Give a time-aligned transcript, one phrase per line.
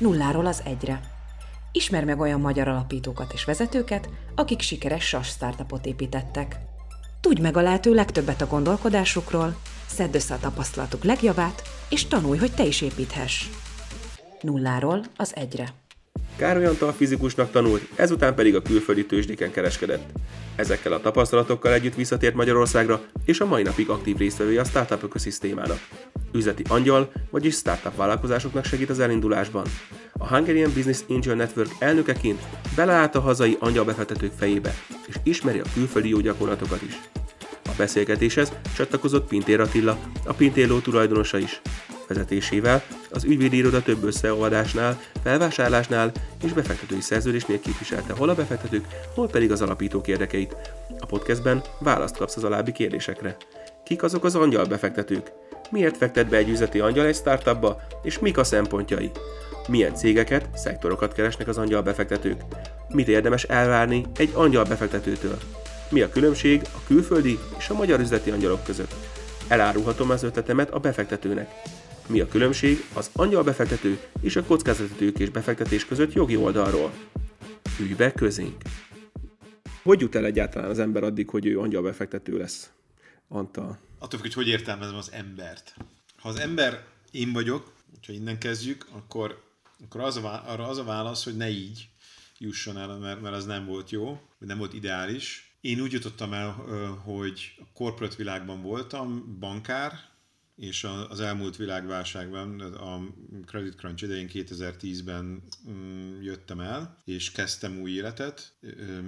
[0.00, 1.00] nulláról az egyre.
[1.72, 6.56] Ismer meg olyan magyar alapítókat és vezetőket, akik sikeres SAS startupot építettek.
[7.20, 9.56] Tudj meg a lehető legtöbbet a gondolkodásukról,
[9.86, 13.48] szedd össze a tapasztalatuk legjavát, és tanulj, hogy te is építhess.
[14.40, 15.72] Nulláról az egyre.
[16.38, 20.08] Károly Antal fizikusnak tanult, ezután pedig a külföldi tőzsdéken kereskedett.
[20.56, 25.88] Ezekkel a tapasztalatokkal együtt visszatért Magyarországra, és a mai napig aktív résztvevője a startup ökoszisztémának.
[26.32, 29.66] Üzleti angyal, vagyis startup vállalkozásoknak segít az elindulásban.
[30.12, 32.42] A Hungarian Business Angel Network elnökeként
[32.76, 34.74] beleállt a hazai angyalbefektetők fejébe,
[35.06, 37.00] és ismeri a külföldi jó gyakorlatokat is.
[37.64, 41.60] A beszélgetéshez csatlakozott Pintér Attila, a Pintéló tulajdonosa is.
[42.08, 46.12] Vezetésével az ügyvédi iroda több összeolvadásnál, felvásárlásnál
[46.44, 48.84] és befektetői szerződésnél képviselte hol a befektetők,
[49.14, 50.56] hol pedig az alapítók érdekeit.
[50.98, 53.36] A podcastben választ kapsz az alábbi kérdésekre.
[53.84, 55.32] Kik azok az angyal befektetők?
[55.70, 59.10] Miért fektet be egy üzleti angyal egy startupba, és mik a szempontjai?
[59.68, 62.40] Milyen cégeket, szektorokat keresnek az angyal befektetők?
[62.88, 65.38] Mit érdemes elvárni egy angyal befektetőtől?
[65.90, 68.94] Mi a különbség a külföldi és a magyar üzleti angyalok között?
[69.48, 71.50] Elárulhatom az ötletemet a befektetőnek.
[72.08, 76.92] Mi a különbség az angyal befektető és a kockázatítők és befektetés között jogi oldalról?
[77.80, 78.62] Ülj be közénk!
[79.82, 82.70] Hogy jut el egyáltalán az ember addig, hogy ő angyal befektető lesz?
[83.28, 83.78] Antal.
[83.98, 85.74] Attól függ, hogy hogy értelmezem az embert.
[86.16, 87.72] Ha az ember én vagyok,
[88.06, 89.42] ha innen kezdjük, akkor,
[89.84, 91.88] akkor az a, arra az a válasz, hogy ne így
[92.38, 95.56] jusson el, mert, mert az nem volt jó, nem volt ideális.
[95.60, 96.50] Én úgy jutottam el,
[97.04, 99.92] hogy a corporate világban voltam, bankár,
[100.58, 103.00] és az elmúlt világválságban, a
[103.46, 108.58] Credit Crunch idején 2010-ben mm, jöttem el, és kezdtem új életet,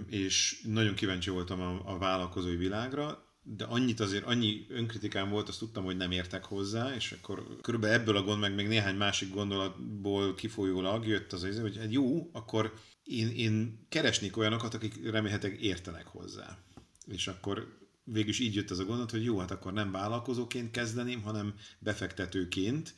[0.07, 5.59] és nagyon kíváncsi voltam a, a vállalkozói világra, de annyit azért, annyi önkritikám volt, azt
[5.59, 9.35] tudtam, hogy nem értek hozzá, és akkor körülbelül ebből a gond, meg még néhány másik
[9.35, 16.07] gondolatból kifolyólag jött az, hogy egy jó, akkor én, én keresnék olyanokat, akik remélhetőleg értenek
[16.07, 16.59] hozzá.
[17.07, 17.80] És akkor
[18.13, 21.55] végül is így jött az a gondolat, hogy jó, hát akkor nem vállalkozóként kezdeném, hanem
[21.79, 22.95] befektetőként.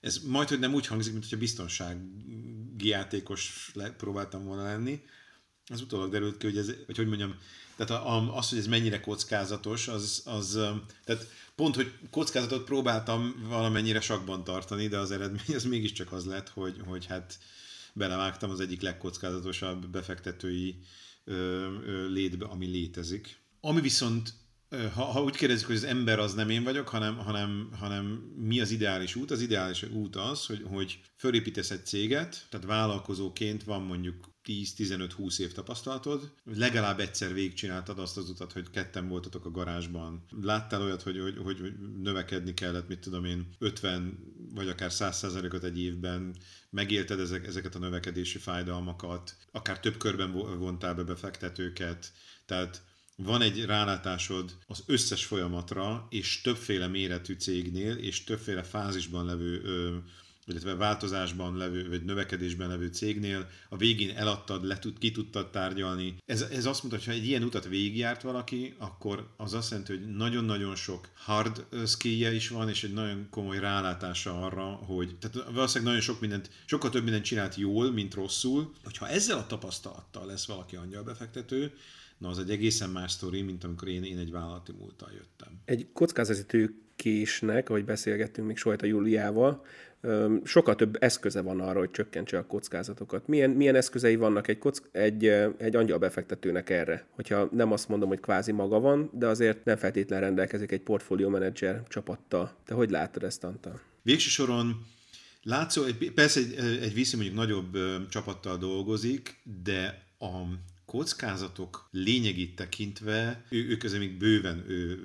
[0.00, 5.02] Ez majd, hogy nem úgy hangzik, mint hogyha biztonsági játékos le, próbáltam volna lenni.
[5.66, 7.34] Az utólag derült ki, hogy ez, hogy hogy mondjam,
[7.76, 10.58] tehát az, hogy ez mennyire kockázatos, az, az
[11.04, 16.48] tehát pont, hogy kockázatot próbáltam valamennyire sakban tartani, de az eredmény az mégiscsak az lett,
[16.48, 17.38] hogy, hogy hát
[17.92, 20.78] belevágtam az egyik legkockázatosabb befektetői
[21.24, 21.34] ö,
[21.84, 23.38] ö, létbe, ami létezik.
[23.60, 24.32] Ami viszont
[24.70, 28.04] ha, ha úgy kérdezik, hogy az ember az nem én vagyok, hanem, hanem, hanem
[28.36, 33.64] mi az ideális út, az ideális út az, hogy, hogy fölépítesz egy céget, tehát vállalkozóként
[33.64, 39.50] van mondjuk 10-15-20 év tapasztalatod, legalább egyszer végigcsináltad azt az utat, hogy ketten voltatok a
[39.50, 40.24] garázsban.
[40.42, 44.18] Láttál olyat, hogy, hogy, hogy növekedni kellett, mit tudom én, 50
[44.54, 46.36] vagy akár 100%-ot egy évben,
[46.70, 52.12] megélted ezek, ezeket a növekedési fájdalmakat, akár több körben vontál be befektetőket,
[52.46, 52.82] tehát
[53.22, 59.62] van egy rálátásod az összes folyamatra, és többféle méretű cégnél, és többféle fázisban levő,
[60.46, 66.16] illetve változásban levő, vagy növekedésben levő cégnél, a végén eladtad, le tud, ki tudtad tárgyalni.
[66.26, 69.96] Ez, ez azt mutatja, hogy ha egy ilyen utat végigjárt valaki, akkor az azt jelenti,
[69.96, 75.50] hogy nagyon-nagyon sok hard skillje is van, és egy nagyon komoly rálátása arra, hogy tehát
[75.50, 78.72] valószínűleg nagyon sok mindent, sokkal több mindent csinált jól, mint rosszul.
[78.84, 81.72] Hogyha ezzel a tapasztalattal lesz valaki angyalbefektető,
[82.20, 85.60] Na, az egy egészen más sztori, mint amikor én, én egy vállalati múltal jöttem.
[85.64, 89.64] Egy kockázati tőkésnek, ahogy beszélgettünk még Sajta Júliával,
[90.44, 93.26] sokkal több eszköze van arra, hogy csökkentse a kockázatokat.
[93.26, 95.24] Milyen, milyen eszközei vannak egy, kock, egy,
[95.58, 97.06] egy angyal befektetőnek erre?
[97.10, 101.28] Hogyha nem azt mondom, hogy kvázi maga van, de azért nem feltétlenül rendelkezik egy portfólió
[101.28, 102.56] menedzser csapattal.
[102.64, 103.80] Te hogy látod ezt, Antal?
[104.02, 104.86] Végső soron
[105.42, 105.82] látszó,
[106.14, 110.28] persze egy, egy viszi mondjuk nagyobb csapattal dolgozik, de a
[110.90, 114.98] kockázatok lényegét tekintve, ő, ők azért még bőven ő,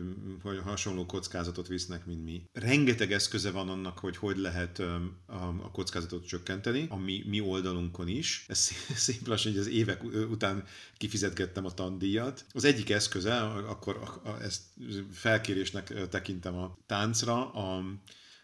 [0.64, 2.50] hasonló kockázatot visznek, mint mi.
[2.54, 8.08] Rengeteg eszköze van annak, hogy hogy lehet a, a kockázatot csökkenteni, a mi, mi oldalunkon
[8.08, 8.46] is.
[8.48, 8.60] Ez
[8.96, 10.64] szép lassan, hogy az évek után
[10.98, 12.46] kifizetgettem a tandíjat.
[12.52, 14.64] Az egyik eszköze, akkor a, a, ezt
[15.12, 17.84] felkérésnek tekintem a táncra, a,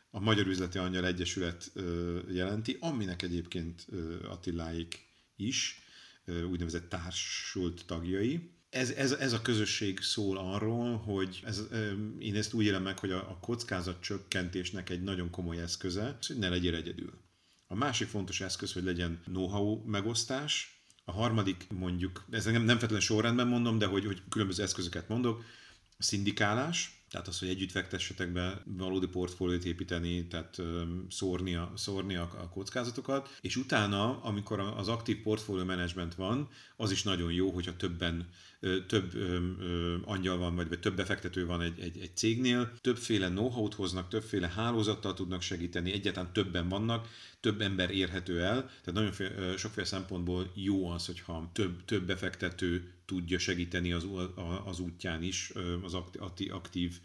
[0.10, 1.72] a Magyar Üzleti Angyal Egyesület
[2.32, 3.88] jelenti, aminek egyébként
[4.30, 5.81] Attiláik is
[6.50, 8.52] úgynevezett társult tagjai.
[8.70, 11.62] Ez, ez, ez a közösség szól arról, hogy ez,
[12.20, 16.38] én ezt úgy élem meg, hogy a, a kockázat csökkentésnek egy nagyon komoly eszköze, hogy
[16.38, 17.14] ne legyél egyedül.
[17.68, 20.84] A másik fontos eszköz, hogy legyen know-how megosztás.
[21.06, 25.44] A harmadik mondjuk, ez nem, nem feltétlenül sorrendben mondom, de hogy, hogy különböző eszközöket mondok,
[25.98, 30.62] szindikálás, tehát az, hogy együtt fektessetek be, valódi portfóliót építeni, tehát
[31.10, 36.50] szórni, a, szórni a, a kockázatokat, és utána, amikor az aktív portfólió menedzsment van,
[36.82, 38.28] az is nagyon jó, hogyha többen
[38.88, 39.14] több
[40.06, 44.48] angyal van, vagy, vagy több befektető van egy, egy, egy cégnél, többféle know-how-t hoznak, többféle
[44.48, 47.08] hálózattal tudnak segíteni, egyáltalán többen vannak,
[47.40, 52.92] több ember érhető el, tehát nagyon fél, sokféle szempontból jó az, hogyha több, több befektető
[53.06, 54.08] tudja segíteni az,
[54.66, 55.52] az útján is
[55.82, 55.94] az
[56.50, 57.00] aktív,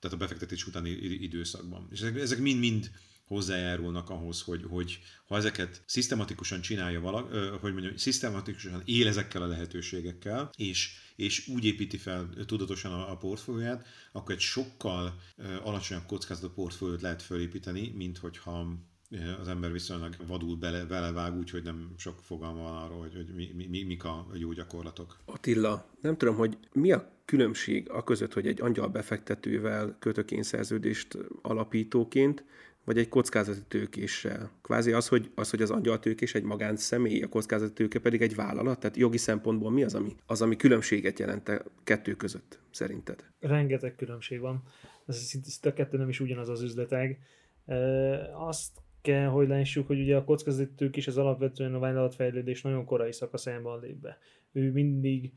[0.00, 1.88] tehát a befektetés utáni időszakban.
[1.90, 2.90] És ezek mind-mind
[3.24, 9.46] hozzájárulnak ahhoz, hogy, hogy ha ezeket szisztematikusan csinálja valaki, hogy mondjam, szisztematikusan él ezekkel a
[9.46, 15.20] lehetőségekkel, és, és úgy építi fel tudatosan a, a portfólióját, akkor egy sokkal
[15.62, 18.66] alacsonyabb kockázatú portfóliót lehet felépíteni, mint hogyha
[19.40, 23.66] az ember viszonylag vadul bele, belevág, úgyhogy nem sok fogalma van arról, hogy, hogy mi,
[23.68, 25.16] mi, mik a jó gyakorlatok.
[25.24, 30.42] Attila, nem tudom, hogy mi a különbség a között, hogy egy angyal befektetővel kötök én
[30.42, 32.44] szerződést alapítóként,
[32.84, 34.50] vagy egy kockázati tőkéssel.
[34.62, 38.34] Kvázi az, hogy az, hogy az angyal tőkés egy magánszemély, a kockázati tőke pedig egy
[38.34, 43.24] vállalat, tehát jogi szempontból mi az, ami, az, ami különbséget jelent a kettő között, szerinted?
[43.40, 44.62] Rengeteg különbség van.
[45.06, 47.18] Ez szinte a kettő nem is ugyanaz az üzletág.
[47.66, 47.76] E,
[48.36, 48.70] azt
[49.02, 53.80] kell, hogy lássuk, hogy ugye a kockázati tőkés az alapvetően a vállalatfejlődés nagyon korai szakaszában
[53.80, 54.18] lép be.
[54.52, 55.32] Ő mindig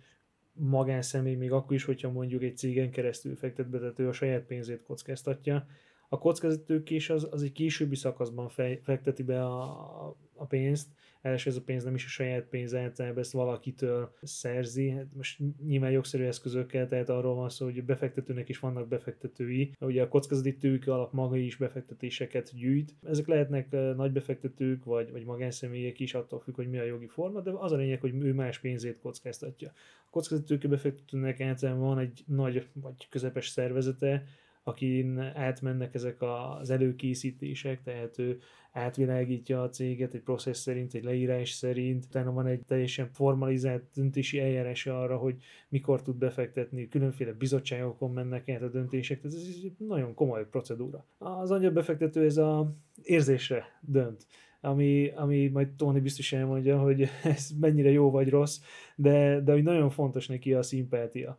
[0.54, 4.44] magánszemély, még akkor is, hogyha mondjuk egy cégen keresztül fektet be, tehát ő a saját
[4.44, 5.68] pénzét kockáztatja,
[6.16, 10.88] a kockázatőkés az, az egy későbbi szakaszban fej, fekteti be a, a pénzt,
[11.22, 14.90] első ez a pénz nem is a saját pénz, általában ezt valakitől szerzi.
[14.90, 19.72] Hát most nyilván jogszerű eszközökkel, tehát arról van szó, hogy befektetőnek is vannak befektetői.
[19.80, 22.96] Ugye a kockázati tőke alap maga is befektetéseket gyűjt.
[23.04, 27.42] Ezek lehetnek nagy befektetők, vagy, vagy magánszemélyek is, attól függ, hogy mi a jogi forma,
[27.42, 29.72] de az a lényeg, hogy ő más pénzét kockáztatja.
[30.06, 34.24] A kockázati tőke befektetőnek általában van egy nagy vagy közepes szervezete,
[34.68, 36.22] akin átmennek ezek
[36.60, 38.40] az előkészítések, tehát ő
[38.72, 44.40] átvilágítja a céget egy processz szerint, egy leírás szerint, utána van egy teljesen formalizált döntési
[44.40, 45.36] eljárás arra, hogy
[45.70, 51.06] mikor tud befektetni, különféle bizottságokon mennek át a döntések, tehát ez egy nagyon komoly procedúra.
[51.18, 54.28] Az angyal befektető ez a érzésre dönt
[54.66, 58.60] ami, ami majd Tony biztos elmondja, hogy ez mennyire jó vagy rossz,
[58.96, 61.38] de, de hogy nagyon fontos neki a szimpátia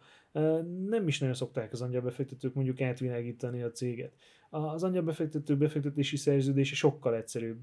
[0.89, 4.13] nem is nagyon szokták az angyalbefektetők mondjuk átvilágítani a céget.
[4.51, 7.59] Az angyalbefektető befektetési szerződése sokkal egyszerűbb.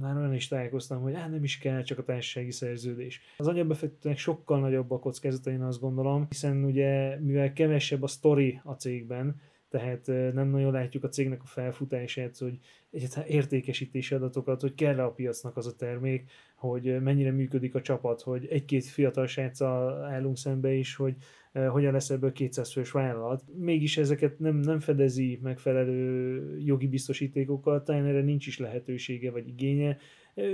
[0.00, 3.20] Már olyan is találkoztam, hogy á, nem is kell csak a társasági szerződés.
[3.36, 8.60] Az angyalbefektetőnek sokkal nagyobb a kockázata, én azt gondolom, hiszen ugye mivel kevesebb a sztori
[8.64, 12.58] a cégben, tehát nem nagyon látjuk a cégnek a felfutását, hogy
[12.90, 18.20] egyáltalán értékesítési adatokat, hogy kell a piacnak az a termék, hogy mennyire működik a csapat,
[18.20, 21.16] hogy egy-két fiatal sráccal állunk szembe is, hogy
[21.52, 23.42] hogyan lesz ebből 200 fős vállalat.
[23.56, 29.96] Mégis ezeket nem, nem fedezi megfelelő jogi biztosítékokkal, talán erre nincs is lehetősége vagy igénye.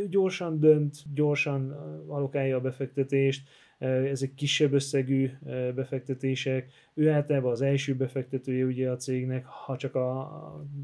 [0.08, 1.70] Gyorsan dönt, gyorsan
[2.08, 3.48] alokálja a befektetést,
[3.78, 5.30] ezek kisebb összegű
[5.74, 6.72] befektetések.
[6.94, 10.30] Ő általában az első befektetője ugye a cégnek, ha csak a,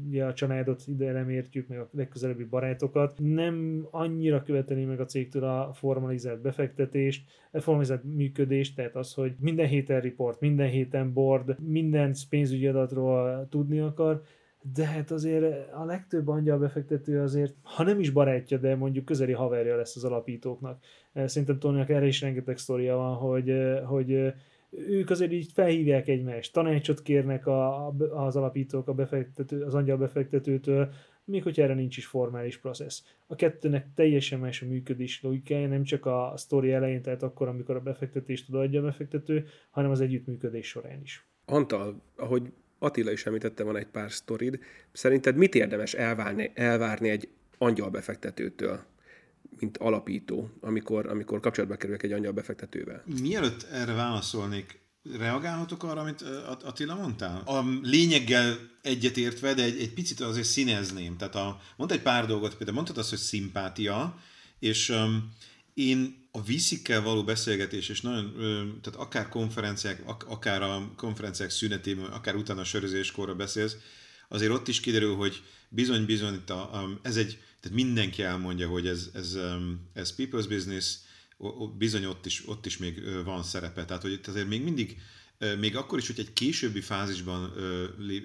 [0.07, 3.13] ugye a családot ide nem értjük, meg a legközelebbi barátokat.
[3.17, 9.35] Nem annyira követeli meg a cégtől a formalizált befektetést, a formalizált működést, tehát az, hogy
[9.39, 14.23] minden héten report, minden héten board, minden pénzügyi adatról tudni akar,
[14.73, 19.31] de hát azért a legtöbb angyal befektető azért, ha nem is barátja, de mondjuk közeli
[19.31, 20.83] haverja lesz az alapítóknak.
[21.13, 23.53] Szerintem Tóniak erre is rengeteg sztoria van, hogy,
[23.85, 24.33] hogy
[24.69, 30.89] ők azért így felhívják egymást, tanácsot kérnek a, az alapítók a befektető, az angyal befektetőtől,
[31.25, 33.03] még hogy erre nincs is formális processz.
[33.27, 37.75] A kettőnek teljesen más a működés logikája, nem csak a sztori elején, tehát akkor, amikor
[37.75, 41.27] a befektetést adja a befektető, hanem az együttműködés során is.
[41.45, 42.53] Antal, ahogy
[42.83, 44.59] Attila is említette, van egy pár sztorid.
[44.91, 48.83] Szerinted mit érdemes elvárni, elvárni egy angyalbefektetőtől,
[49.59, 53.03] mint alapító, amikor, amikor kapcsolatba kerülök egy angyalbefektetővel?
[53.21, 54.79] Mielőtt erre válaszolnék,
[55.17, 56.21] reagálhatok arra, amit
[56.63, 57.41] Attila mondtál?
[57.45, 61.17] A lényeggel egyetértve, de egy, egy picit azért színezném.
[61.17, 64.19] Tehát a, mondta egy pár dolgot, például mondtad azt, hogy szimpátia,
[64.59, 65.33] és um,
[65.73, 68.33] én a viszikkel való beszélgetés, és nagyon,
[68.81, 73.75] tehát akár konferenciák, akár a konferenciák szünetében, akár utána a sörözéskorra beszélsz,
[74.29, 76.43] azért ott is kiderül, hogy bizony-bizony,
[77.01, 79.37] ez egy, tehát mindenki elmondja, hogy ez, ez,
[79.93, 80.95] ez people's business,
[81.77, 83.85] bizony ott is, ott is még van szerepe.
[83.85, 85.01] Tehát, hogy azért még mindig,
[85.59, 87.53] még akkor is, hogy egy későbbi fázisban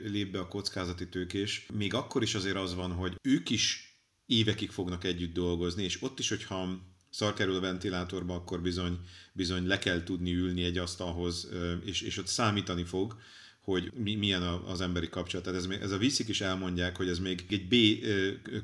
[0.05, 3.97] lép be a kockázati tőkés, még akkor is azért az van, hogy ők is
[4.27, 6.79] évekig fognak együtt dolgozni, és ott is, hogyha
[7.11, 8.99] szar kerül a ventilátorba, akkor bizony,
[9.33, 11.49] bizony le kell tudni ülni egy asztalhoz,
[11.85, 13.17] és, és ott számítani fog,
[13.61, 15.45] hogy mi, milyen a, az emberi kapcsolat.
[15.47, 17.75] Tehát ez, ez a viszik is elmondják, hogy ez még egy B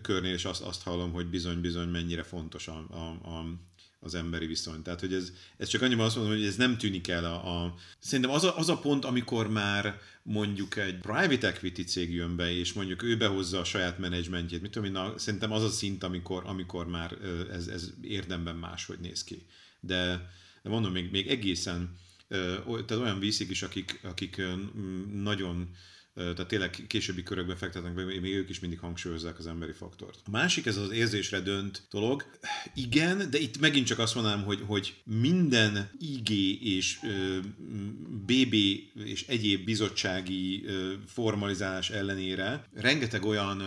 [0.03, 3.45] körnél is azt, azt hallom, hogy bizony-bizony mennyire fontos a, a, a,
[4.04, 4.82] az emberi viszony.
[4.82, 7.64] Tehát, hogy ez, ez csak annyiban azt mondom, hogy ez nem tűnik el a...
[7.64, 12.37] a szerintem az a, az a pont, amikor már mondjuk egy private equity cég jön
[12.37, 15.68] be, és mondjuk ő behozza a saját menedzsmentjét, mit tudom én, na, szerintem az a
[15.68, 17.16] szint, amikor, amikor már
[17.52, 19.46] ez, ez érdemben máshogy néz ki.
[19.80, 20.30] De,
[20.62, 21.96] de mondom, még, még egészen
[22.64, 24.42] tehát olyan vízik is, akik, akik
[25.12, 25.70] nagyon
[26.14, 30.21] tehát tényleg későbbi körökbe fektetnek be, még ők is mindig hangsúlyozzák az emberi faktort.
[30.25, 32.25] A másik, ez az érzésre dönt dolog.
[32.75, 36.30] Igen, de itt megint csak azt mondanám, hogy, hogy minden IG
[36.62, 36.99] és
[38.26, 38.54] BB
[39.04, 40.64] és egyéb bizottsági
[41.06, 43.62] formalizálás ellenére rengeteg olyan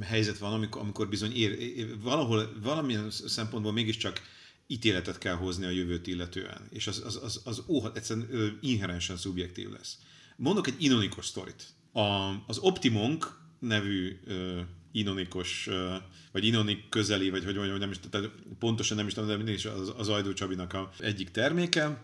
[0.00, 4.20] helyzet van, amikor, amikor bizony ér, valahol valamilyen szempontból mégiscsak
[4.66, 6.66] ítéletet kell hozni a jövőt illetően.
[6.70, 9.96] És az, az, az, az óha, egyszerűen ö, inherensen szubjektív lesz.
[10.40, 11.66] Mondok egy inonikus sztorit.
[11.92, 12.00] A,
[12.46, 14.60] az Optimonk nevű ö,
[14.92, 15.94] inonikos, ö,
[16.32, 19.54] vagy inonik közeli, vagy hogy mondjam, nem is, tehát pontosan nem is tudom, de mindig
[19.54, 22.02] is az, az Ajdó Csabinak a egyik terméke.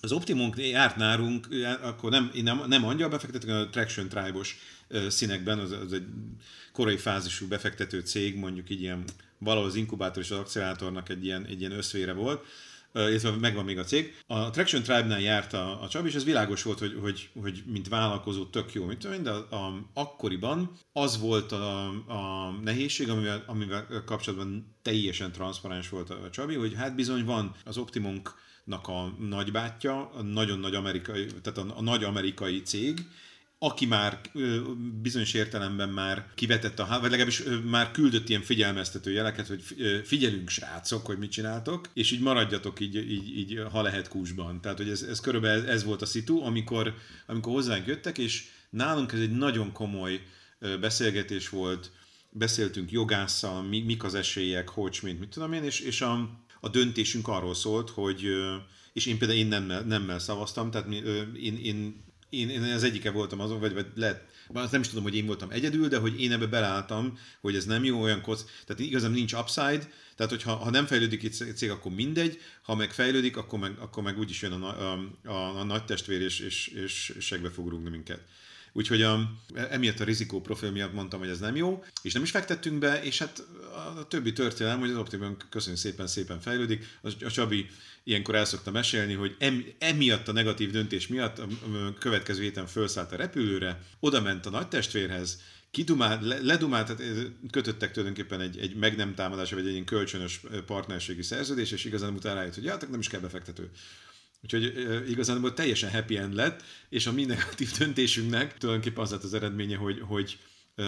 [0.00, 1.48] Az Optimunk járt nálunk,
[1.82, 4.56] akkor nem, nem, nem angyal befektető, hanem a Traction Tribe-os
[5.08, 6.06] színekben, az, az egy
[6.72, 9.04] korai fázisú befektető cég, mondjuk így ilyen
[9.38, 12.46] valahol az inkubátor és az akcelerátornak egy ilyen, egy ilyen összvére volt,
[12.94, 14.14] illetve megvan még a cég.
[14.26, 17.88] A Traction Tribe-nál járt a, a Csabi, és ez világos volt, hogy, hogy, hogy mint
[17.88, 24.02] vállalkozó tök jó, tudom de a, a, akkoriban az volt a, a nehézség, amivel, amivel
[24.06, 28.34] kapcsolatban teljesen transzparens volt a, a Csabi, hogy hát bizony van az Optimonk
[28.88, 33.06] a nagybátyja, a nagyon nagy amerikai, tehát a, a nagy amerikai cég,
[33.64, 34.20] aki már
[35.02, 39.62] bizonyos értelemben már kivetett a, vagy legalábbis már küldött ilyen figyelmeztető jeleket, hogy
[40.04, 44.60] figyelünk srácok, hogy mit csináltok, és így maradjatok így, így, így ha lehet kúsban.
[44.60, 46.94] Tehát, hogy ez, ez körülbelül ez volt a szitu, amikor,
[47.26, 50.20] amikor hozzánk jöttek, és nálunk ez egy nagyon komoly
[50.80, 51.90] beszélgetés volt,
[52.30, 56.30] beszéltünk jogásszal, mi, mik az esélyek, hogy, mint, mit tudom én, és, és a,
[56.60, 58.26] a döntésünk arról szólt, hogy
[58.92, 60.88] és én például én nemmel, nemmel szavaztam, tehát
[61.34, 62.03] én, én
[62.38, 64.32] én, én az egyike voltam azon, vagy, vagy lehet,
[64.70, 67.84] nem is tudom, hogy én voltam egyedül, de hogy én ebbe belálltam, hogy ez nem
[67.84, 71.92] jó, olyan koc, tehát igazán nincs upside, tehát hogyha ha nem fejlődik itt cég, akkor
[71.92, 75.84] mindegy, ha meg fejlődik, akkor meg, akkor meg úgyis jön a, a, a, a nagy
[75.84, 78.20] testvér, és, és, és segbe fog rúgni minket.
[78.76, 79.30] Úgyhogy a,
[79.70, 83.02] emiatt a rizikó profil miatt mondtam, hogy ez nem jó, és nem is fektettünk be,
[83.02, 83.46] és hát
[83.96, 86.98] a többi történelem, hogy az Optimum köszönjük szépen, szépen fejlődik.
[87.02, 87.66] A Csabi
[88.04, 91.46] ilyenkor el szokta mesélni, hogy em, emiatt a negatív döntés miatt a
[91.98, 95.40] következő héten felszállt a repülőre, oda ment a nagy testvérhez,
[95.70, 100.40] kidumált, le, ledumált, tehát kötöttek tulajdonképpen egy, egy meg nem támadás, vagy egy ilyen kölcsönös
[100.66, 103.70] partnerségi szerződés, és igazán utána rájött, hogy hát nem is kell befektető.
[104.44, 104.72] Úgyhogy
[105.08, 109.76] igazán teljesen happy end lett, és a mi negatív döntésünknek tulajdonképpen az lett az eredménye,
[109.76, 110.38] hogy, hogy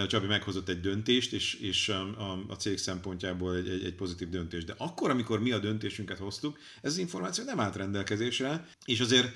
[0.09, 4.65] Csabi meghozott egy döntést, és, és a, a cég szempontjából egy, egy, egy pozitív döntés.
[4.65, 9.33] De akkor, amikor mi a döntésünket hoztuk, ez az információ nem állt rendelkezésre, és azért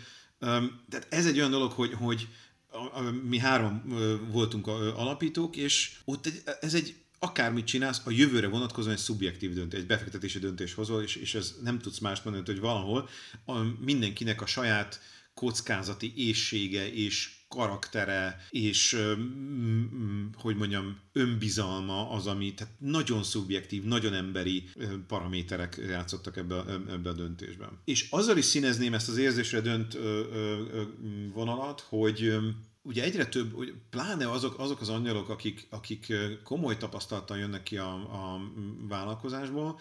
[0.89, 2.29] tehát ez egy olyan dolog, hogy, hogy
[2.67, 3.83] a, a, mi három
[4.31, 9.81] voltunk alapítók, és ott egy, ez egy akármit csinálsz, a jövőre vonatkozóan egy szubjektív döntés,
[9.81, 13.09] egy befektetési döntés hozol, és, és ez nem tudsz más mondani, hogy valahol
[13.45, 15.01] a, mindenkinek a saját
[15.35, 18.97] kockázati észsége és karaktere és,
[20.35, 24.69] hogy mondjam, önbizalma az, ami tehát nagyon szubjektív, nagyon emberi
[25.07, 27.81] paraméterek játszottak ebbe, a, ebbe a döntésben.
[27.85, 29.99] És azzal is színezném ezt az érzésre dönt
[31.33, 32.39] vonalat, hogy
[32.91, 33.55] ugye egyre több,
[33.91, 36.13] pláne azok, azok az angyalok, akik, akik
[36.45, 38.41] komoly tapasztalattal jönnek ki a, a
[38.89, 39.81] vállalkozásból,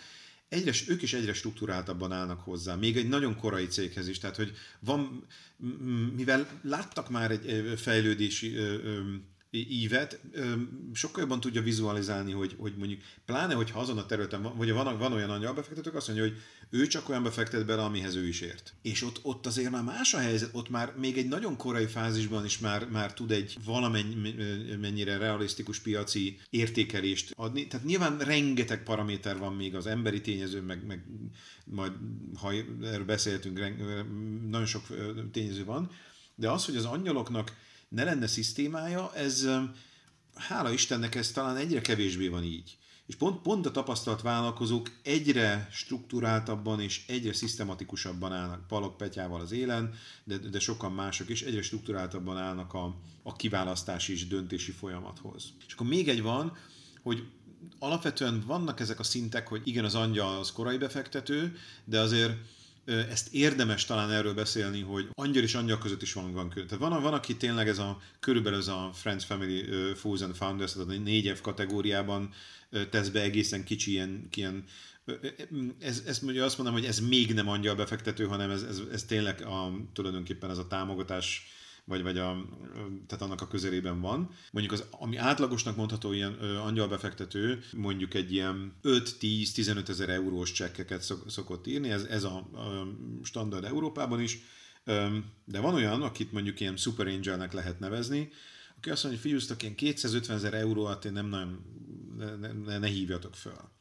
[0.50, 4.52] egyre, ők is egyre struktúráltabban állnak hozzá, még egy nagyon korai céghez is, tehát hogy
[4.80, 5.26] van,
[6.16, 8.56] mivel láttak már egy fejlődési
[9.52, 10.22] ívet,
[10.94, 15.14] sokkal jobban tudja vizualizálni, hogy, hogy mondjuk, pláne, hogyha azon a területen vagy van, van
[15.14, 16.38] olyan angyalbefektetők, azt mondja, hogy
[16.70, 18.74] ő csak olyan befektet bele, amihez ő is ért.
[18.82, 22.46] És ott, ott azért már más a helyzet, ott már még egy nagyon korai fázisban
[22.46, 27.68] is már, már tud egy valamennyire realisztikus piaci értékelést adni.
[27.68, 31.04] Tehát nyilván rengeteg paraméter van még az emberi tényező, meg, meg
[31.66, 31.92] majd,
[32.40, 33.60] ha erről beszéltünk,
[34.50, 34.84] nagyon sok
[35.32, 35.92] tényező van,
[36.36, 37.56] de az, hogy az angyaloknak
[37.90, 39.48] ne lenne szisztémája, ez
[40.34, 42.78] hála Istennek ez talán egyre kevésbé van így.
[43.10, 49.52] És pont, pont a tapasztalt vállalkozók egyre struktúráltabban és egyre szisztematikusabban állnak Palok Petyával az
[49.52, 55.54] élen, de, de sokan mások is egyre struktúráltabban állnak a, a kiválasztási és döntési folyamathoz.
[55.68, 56.58] És akkor még egy van,
[57.02, 57.28] hogy
[57.80, 62.34] alapvetően vannak ezek a szintek, hogy igen, az angyal az korai befektető, de azért
[62.90, 67.02] ezt érdemes talán erről beszélni, hogy angyal és angyal között is van, van Tehát van,
[67.02, 69.66] van, aki tényleg ez a, körülbelül ez a Friends Family
[69.96, 72.34] Fools and Founders, tehát a négy F kategóriában
[72.90, 74.64] tesz be egészen kicsi ilyen, ilyen
[75.80, 79.04] ez, ez mondja azt mondom, hogy ez még nem angyal befektető, hanem ez, ez, ez
[79.04, 81.48] tényleg a, tulajdonképpen ez a támogatás
[81.90, 82.46] vagy, vagy a,
[83.08, 84.30] tehát annak a közelében van.
[84.52, 91.02] Mondjuk az, ami átlagosnak mondható ilyen ö, angyalbefektető, mondjuk egy ilyen 5-10-15 ezer eurós csekkeket
[91.02, 92.88] szok, szokott írni, ez, ez a, a
[93.24, 94.40] standard Európában is,
[94.84, 98.30] ö, de van olyan, akit mondjuk ilyen super angelnek lehet nevezni,
[98.78, 101.64] aki azt mondja, hogy fiúztak, ilyen 250 ezer euró alatt én nem nagyon,
[102.18, 103.72] ne, ne, ne hívjatok föl.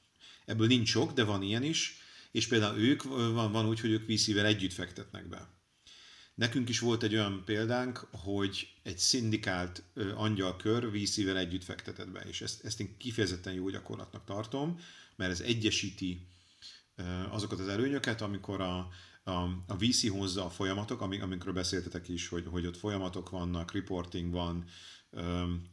[0.45, 1.97] Ebből nincs sok, de van ilyen is,
[2.31, 5.58] és például ők, van, van úgy, hogy ők VC-vel együtt fektetnek be.
[6.38, 9.83] Nekünk is volt egy olyan példánk, hogy egy szindikált
[10.14, 14.78] angyalkör VC-vel együtt fektetett be, és ezt, ezt én kifejezetten jó gyakorlatnak tartom,
[15.16, 16.26] mert ez egyesíti
[17.30, 18.88] azokat az előnyöket, amikor a,
[19.25, 19.33] a,
[19.66, 24.33] a VC hozza a folyamatok, amik, amikről beszéltetek is, hogy, hogy ott folyamatok vannak, reporting
[24.33, 24.64] van,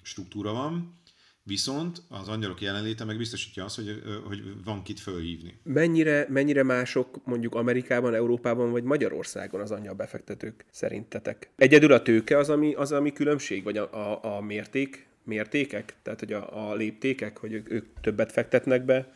[0.02, 1.00] struktúra van,
[1.48, 5.60] Viszont az angyalok jelenléte meg biztosítja azt, hogy, hogy van kit fölhívni.
[5.64, 11.50] Mennyire, mennyire mások mondjuk Amerikában, Európában vagy Magyarországon az angyal befektetők szerintetek?
[11.56, 16.20] Egyedül a tőke az, ami, az, ami különbség, vagy a, a, a mérték, mértékek, tehát
[16.20, 19.14] hogy a, a léptékek, hogy ők, ők többet fektetnek be,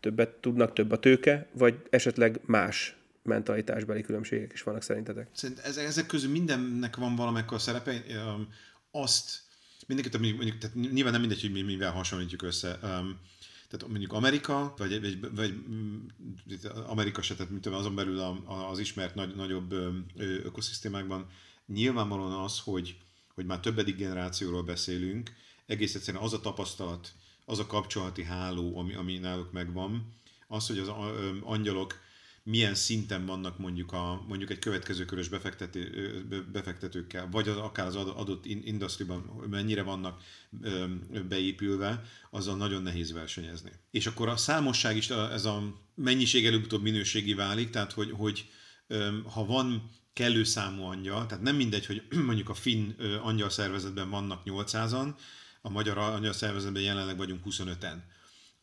[0.00, 5.28] többet tudnak, több a tőke, vagy esetleg más mentalitásbeli különbségek is vannak szerintetek?
[5.32, 8.02] Szerint ezek közül mindennek van valamekkor szerepe.
[8.90, 9.43] Azt
[9.86, 12.78] mindenkit, mondjuk, tehát nyilván nem mindegy, hogy mi mivel hasonlítjuk össze.
[12.82, 13.18] Um,
[13.68, 15.54] tehát mondjuk Amerika, vagy, vagy, vagy
[16.86, 18.18] Amerika se, tehát mint azon belül
[18.70, 19.72] az ismert nagy, nagyobb
[20.16, 21.26] ökoszisztémákban,
[21.66, 22.96] nyilvánvalóan az, hogy,
[23.34, 25.32] hogy már többedik generációról beszélünk,
[25.66, 27.12] egész egyszerűen az a tapasztalat,
[27.44, 30.14] az a kapcsolati háló, ami, ami náluk megvan,
[30.48, 30.88] az, hogy az
[31.42, 31.94] angyalok
[32.44, 37.96] milyen szinten vannak mondjuk, a, mondjuk egy következő körös befektető, befektetőkkel, vagy az, akár az
[37.96, 40.22] adott industriban mennyire vannak
[41.28, 43.70] beépülve, azzal nagyon nehéz versenyezni.
[43.90, 48.50] És akkor a számosság is, ez a mennyiség előbb-utóbb minőségi válik, tehát hogy, hogy
[49.32, 52.90] ha van kellő számú angyal, tehát nem mindegy, hogy mondjuk a finn
[53.22, 55.14] angyal szervezetben vannak 800-an,
[55.60, 57.96] a magyar angyal szervezetben jelenleg vagyunk 25-en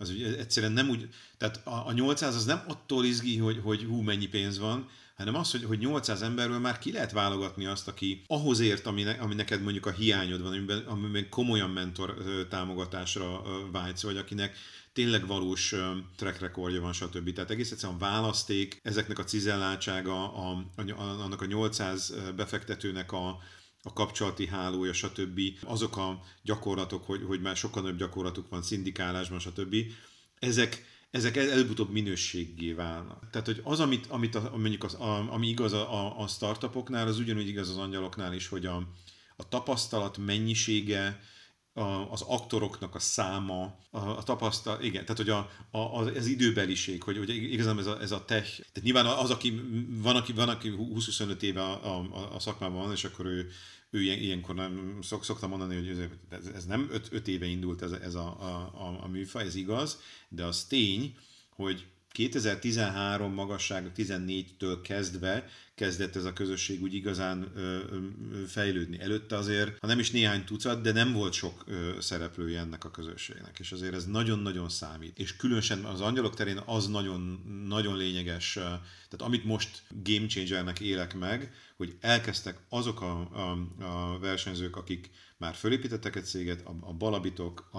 [0.01, 3.83] az ugye egyszerűen nem úgy, tehát a, a 800 az nem attól izgi, hogy, hogy
[3.83, 7.87] hú, mennyi pénz van, hanem az, hogy, hogy 800 emberről már ki lehet válogatni azt,
[7.87, 12.17] aki ahhoz ért, ami, ne, ami neked mondjuk a hiányod van, amiben, amiben komolyan mentor
[12.49, 14.57] támogatásra vágysz, vagy akinek
[14.93, 15.75] tényleg valós
[16.15, 17.33] track recordja van, stb.
[17.33, 23.39] Tehát egész egyszerűen a választék, ezeknek a cizelláltsága, a, a, annak a 800 befektetőnek a,
[23.83, 25.39] a kapcsolati hálója, stb.
[25.63, 29.75] Azok a gyakorlatok, hogy, hogy már sokkal nagyobb gyakorlatuk van szindikálásban, stb.
[30.39, 33.29] Ezek, ezek előbb-utóbb minőséggé válnak.
[33.29, 37.19] Tehát, hogy az, amit, amit a, mondjuk az, a, ami igaz a, a startupoknál, az
[37.19, 38.75] ugyanúgy igaz az angyaloknál is, hogy a,
[39.35, 41.19] a tapasztalat mennyisége,
[41.73, 47.03] a, az aktoroknak a száma, a, a tapasztalat, igen, tehát hogy a, a, az időbeliség,
[47.03, 50.49] hogy, hogy igazán ez a, ez a tech, tehát nyilván az, aki van, aki, van,
[50.49, 53.49] aki 20-25 éve a, a, a szakmában van, és akkor ő,
[53.89, 57.91] ő ilyen, ilyenkor nem szok, szoktam mondani, hogy ez, ez nem 5 éve indult ez,
[57.91, 61.17] ez a, a, a, a műfaj, ez igaz, de az tény,
[61.55, 65.49] hogy 2013 magasság 14-től kezdve
[65.81, 67.51] kezdett ez a közösség úgy igazán
[68.47, 68.99] fejlődni.
[68.99, 71.63] Előtte azért, ha nem is néhány tucat, de nem volt sok
[71.99, 75.19] szereplője ennek a közösségnek, és azért ez nagyon-nagyon számít.
[75.19, 81.17] És különösen az angyalok terén az nagyon, nagyon lényeges, tehát amit most game changernek élek
[81.17, 86.93] meg, hogy elkezdtek azok a, a, a versenyzők, akik már fölépítettek egy céget, a, a
[86.93, 87.77] balabitok, a,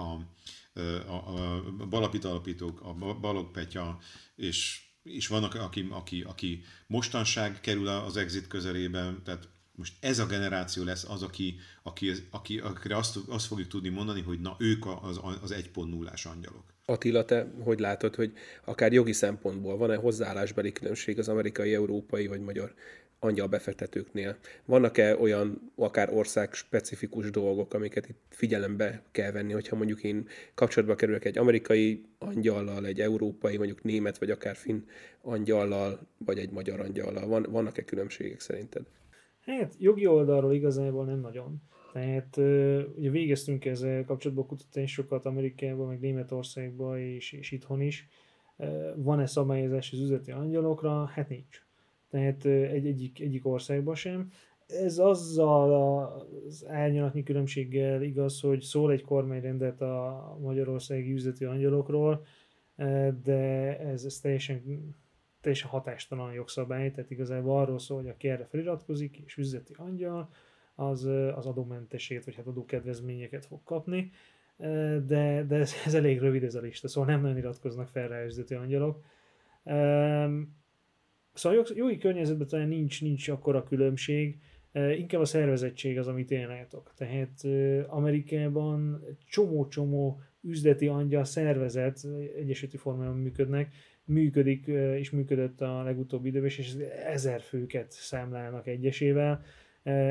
[1.07, 1.33] a,
[1.79, 3.99] a balapit alapítók, a balog Petya,
[4.35, 10.25] és, és vannak, aki, aki, aki mostanság kerül az exit közelében, tehát most ez a
[10.25, 14.85] generáció lesz az, aki, aki, aki akire azt, azt fogjuk tudni mondani, hogy na ők
[14.85, 16.63] az, az 1.0-ás angyalok.
[16.85, 18.33] Attila, te hogy látod, hogy
[18.65, 22.73] akár jogi szempontból van-e hozzáállásbeli különbség az amerikai, európai vagy magyar
[23.23, 24.37] angyal befektetőknél?
[24.65, 30.95] Vannak-e olyan akár ország specifikus dolgok, amiket itt figyelembe kell venni, hogyha mondjuk én kapcsolatba
[30.95, 34.81] kerülök egy amerikai angyallal, egy európai, mondjuk német, vagy akár finn
[35.21, 37.27] angyallal, vagy egy magyar angyallal?
[37.27, 38.85] Van, vannak-e különbségek szerinted?
[39.39, 41.61] Hát jogi oldalról igazából nem nagyon.
[41.93, 42.37] Tehát
[42.95, 48.07] ugye végeztünk ezzel kapcsolatban kutatásokat Amerikában, meg Németországban és, és itthon is.
[48.95, 51.05] Van-e szabályozás az üzleti angyalokra?
[51.05, 51.62] Hát nincs
[52.13, 54.31] tehát egy, egyik, egyik országban sem.
[54.67, 55.73] Ez azzal
[56.45, 62.25] az árnyalatnyi különbséggel igaz, hogy szól egy kormányrendet a magyarországi üzleti angyalokról,
[63.23, 64.95] de ez, ez teljesen
[65.41, 70.29] teljesen hatástalan jogszabály, tehát igazából arról szól, hogy aki erre feliratkozik, és üzleti angyal,
[70.75, 71.03] az,
[71.35, 74.11] az adómentesét, vagy hát adókedvezményeket fog kapni,
[75.05, 78.23] de, de ez, ez elég rövid ez a lista, szóval nem nagyon iratkoznak fel rá
[78.23, 79.03] üzleti angyalok.
[81.33, 84.37] Szóval a jogi környezetben talán nincs, nincs akkora különbség,
[84.97, 86.93] inkább a szervezettség az, amit én látok.
[86.95, 87.43] Tehát
[87.87, 93.73] Amerikában csomó-csomó üzleti angyal szervezet egyesületi formában működnek,
[94.05, 94.67] működik
[94.97, 99.43] és működött a legutóbbi időben, és ezer főket számlálnak egyesével.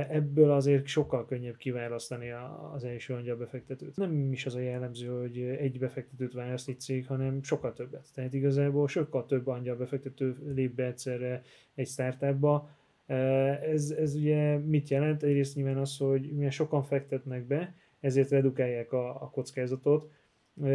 [0.08, 2.30] Ebből azért sokkal könnyebb kiválasztani
[2.74, 3.96] az első angyal befektetőt.
[3.96, 8.06] Nem is az a jellemző, hogy egy befektetőt választ egy cég, hanem sokkal többet.
[8.14, 11.42] Tehát igazából sokkal több angyal befektető lép be egyszerre
[11.74, 12.70] egy startupba.
[13.06, 15.22] Ez, ez ugye mit jelent?
[15.22, 20.10] Egyrészt nyilván az, hogy milyen sokan fektetnek be, ezért redukálják a, a kockázatot,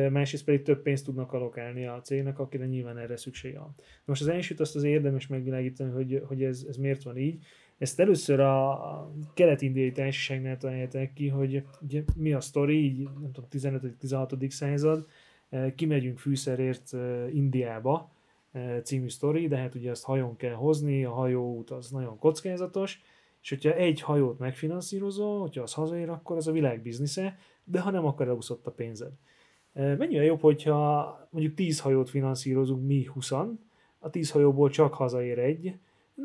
[0.10, 3.76] másrészt pedig több pénzt tudnak alokálni a cégnek, akire nyilván erre szüksége van.
[4.06, 7.46] Most az elsőt azt az érdemes megvilágítani, hogy, hogy ez, ez miért van így.
[7.78, 13.50] Ezt először a kelet-indiai társaságnál találják ki, hogy ugye, mi a sztori, így nem tudom,
[13.52, 14.50] 15-16.
[14.50, 15.06] század,
[15.76, 16.92] kimegyünk fűszerért
[17.32, 18.12] Indiába,
[18.84, 23.02] című sztori, de hát ugye ezt hajón kell hozni, a hajóút az nagyon kockázatos,
[23.42, 27.92] és hogyha egy hajót megfinanszírozol, hogyha az hazaér, akkor az a világ biznisze, de ha
[27.92, 29.12] nem, akkor elúszott a pénzed.
[29.74, 33.32] Mennyivel jobb, hogyha mondjuk 10 hajót finanszírozunk mi 20
[34.00, 35.78] a 10 hajóból csak hazaér egy,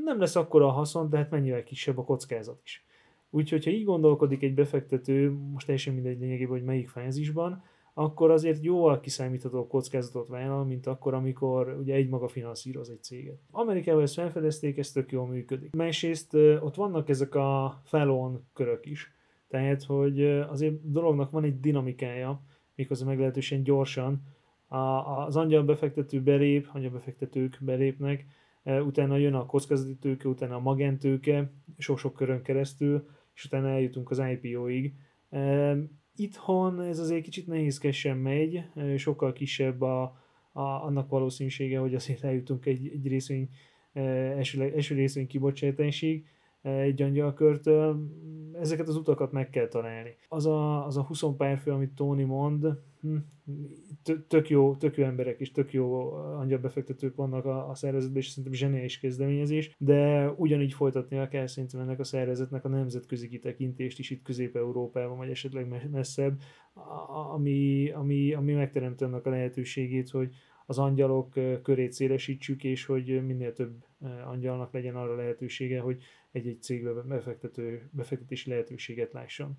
[0.05, 2.87] nem lesz akkora a haszon, de hát mennyivel kisebb a kockázat is.
[3.31, 7.62] Úgyhogy, ha így gondolkodik egy befektető, most teljesen mindegy lényegében, hogy melyik fázisban,
[7.94, 13.38] akkor azért jóval kiszámítható kockázatot vállal, mint akkor, amikor ugye egy maga finanszíroz egy céget.
[13.50, 15.74] Amerikában ezt felfedezték, ez tök jól működik.
[15.76, 19.12] Másrészt ott vannak ezek a felon körök is,
[19.48, 22.42] tehát, hogy azért dolognak van egy dinamikája,
[22.74, 24.22] méghozzá meglehetősen gyorsan.
[24.66, 28.26] A, az angyal befektető belép, angyal befektetők belépnek,
[28.64, 34.22] utána jön a kockázati tőke, utána a magentőke, sok-sok körön keresztül, és utána eljutunk az
[34.31, 34.94] IPO-ig.
[36.16, 38.64] Itthon ez azért kicsit nehézkesen megy,
[38.96, 40.03] sokkal kisebb a,
[40.53, 43.48] a, annak valószínűsége, hogy azért eljutunk egy, egy részvény,
[43.92, 46.27] eső, eső részvény kibocsátásig,
[46.62, 48.09] egy angyalkörtől,
[48.61, 50.16] ezeket az utakat meg kell találni.
[50.29, 52.66] Az a, az a 20 párfő, amit Tony mond,
[53.01, 53.16] hm,
[54.29, 58.53] tök jó, tök jó emberek és tök jó angyalbefektetők vannak a, a szervezetben, és szerintem
[58.53, 64.22] zseniális kezdeményezés, de ugyanígy folytatnia kell szerintem ennek a szervezetnek a nemzetközi kitekintést is itt
[64.22, 66.40] Közép-Európában, vagy esetleg messzebb,
[67.33, 70.35] ami, ami, ami megteremti annak a lehetőségét, hogy
[70.66, 73.85] az angyalok körét szélesítsük, és hogy minél több
[74.27, 79.59] angyalnak legyen arra lehetősége, hogy egy-egy cégbe befektető, befektetési lehetőséget lásson.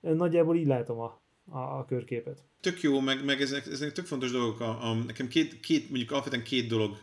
[0.00, 2.44] Nagyjából így látom a, a, a körképet.
[2.60, 4.60] Tök jó, meg, meg ezek, ezek tök fontos dolgok.
[4.60, 6.96] A, a, nekem két, két, mondjuk alapvetően két dolog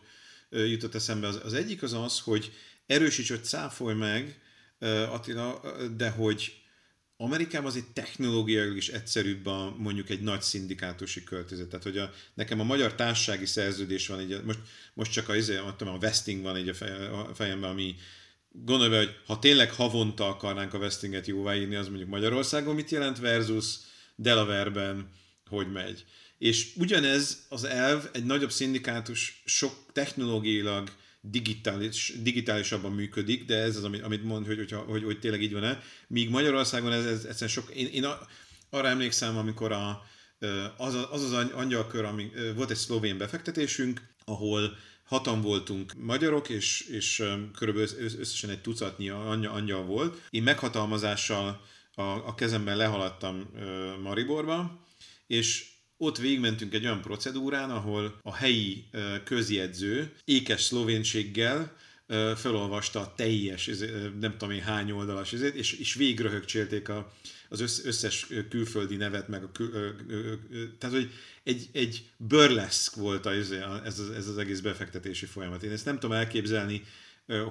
[0.50, 1.28] jutott eszembe.
[1.28, 2.52] Az, az egyik az az, hogy
[2.86, 4.41] erősíts, hogy cáfolj meg,
[5.10, 5.62] Attila,
[5.98, 6.62] de hogy
[7.17, 11.67] Amerikában azért technológiailag is egyszerűbb a, mondjuk egy nagy szindikátusi költözet.
[11.67, 14.60] Tehát, hogy a, nekem a magyar társasági szerződés van, így, most,
[14.93, 16.74] most csak a, izé, a, a vesting van egy a,
[17.34, 17.96] fejemben, ami
[18.63, 23.20] gondolj be, hogy ha tényleg havonta akarnánk a vestinget jóváírni, az mondjuk Magyarországon mit jelent
[23.20, 23.76] versus
[24.15, 25.10] Delaware-ben
[25.50, 26.06] hogy megy.
[26.38, 30.89] És ugyanez az elv egy nagyobb szindikátus sok technológiailag
[31.22, 35.54] digitális, digitálisabban működik, de ez az, amit, amit mond, hogy, hogy, hogy, hogy tényleg így
[35.54, 35.82] van-e.
[36.08, 37.70] Míg Magyarországon ez, ez egyszerűen sok...
[37.76, 38.06] Én, én
[38.70, 40.02] arra emlékszem, amikor a,
[40.78, 47.24] az, az az angyalkör, ami, volt egy szlovén befektetésünk, ahol hatan voltunk magyarok, és, és
[47.58, 47.89] körülbelül
[48.20, 50.22] összesen egy tucatnyi angyal volt.
[50.30, 51.62] Én meghatalmazással
[51.93, 53.50] a, a kezemben lehaladtam
[54.04, 54.86] Mariborba,
[55.28, 55.65] és
[55.98, 58.86] ott végmentünk egy olyan procedúrán, ahol a helyi
[59.24, 61.76] közjegyző ékes szlovénséggel
[62.36, 63.70] felolvasta a teljes,
[64.20, 67.13] nem tudom én hány oldalas, és, és végröhögcsélték a,
[67.50, 69.96] az összes külföldi nevet, meg a kül,
[70.78, 71.12] tehát, hogy
[71.43, 73.52] egy, egy burleszk volt ez,
[73.84, 75.63] ez, az, ez az egész befektetési folyamat.
[75.63, 76.84] Én ezt nem tudom elképzelni,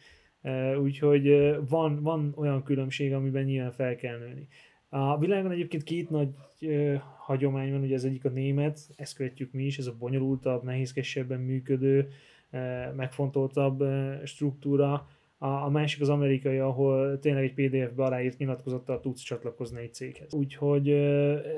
[0.82, 4.48] úgyhogy van, van olyan különbség, amiben nyilván fel kell nőni.
[4.96, 6.30] A világon egyébként két nagy
[6.62, 10.64] ö, hagyomány van, ugye az egyik a német, ezt követjük mi is, ez a bonyolultabb,
[10.64, 12.10] nehézkesebben működő,
[12.52, 12.58] ö,
[12.96, 13.84] megfontoltabb
[14.24, 15.08] struktúra,
[15.44, 20.34] a, a másik az amerikai, ahol tényleg egy PDF-be aláírt nyilatkozattal tudsz csatlakozni egy céghez.
[20.34, 20.90] Úgyhogy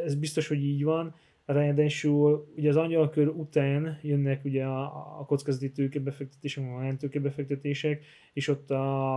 [0.06, 1.16] ez biztos, hogy így van.
[1.46, 4.84] Ráadásul ugye az angyalkör után jönnek ugye a,
[5.20, 9.16] a kockázati tőkebefektetések, a magántőkebefektetések, és ott a,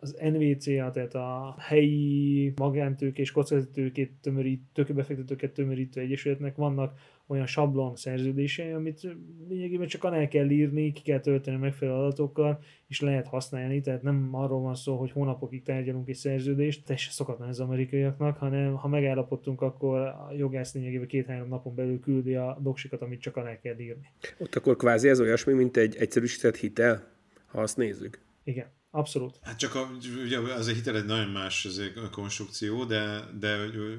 [0.00, 7.96] az NVCA, tehát a helyi magántők és kockázatőkét tömörít, tőkebefektetőket tömörítő egyesületnek vannak olyan sablon
[7.96, 9.16] szerződései, amit
[9.48, 14.28] lényegében csak alá kell írni, ki kell tölteni megfelelő adatokkal, és lehet használni, tehát nem
[14.32, 19.60] arról van szó, hogy hónapokig tárgyalunk egy szerződést, teljesen szokatlan az amerikaiaknak, hanem ha megállapodtunk,
[19.60, 24.12] akkor a jogász lényegében két-három napon belül küldi a doksikat, amit csak alá kell írni.
[24.38, 27.12] Ott akkor kvázi ez olyasmi, mint egy egyszerűsített hitel,
[27.46, 28.20] ha azt nézzük.
[28.44, 28.76] Igen.
[28.90, 29.38] Abszolút.
[29.42, 29.90] Hát csak a,
[30.24, 33.56] ugye az a hitel egy nagyon más ez konstrukció, de, de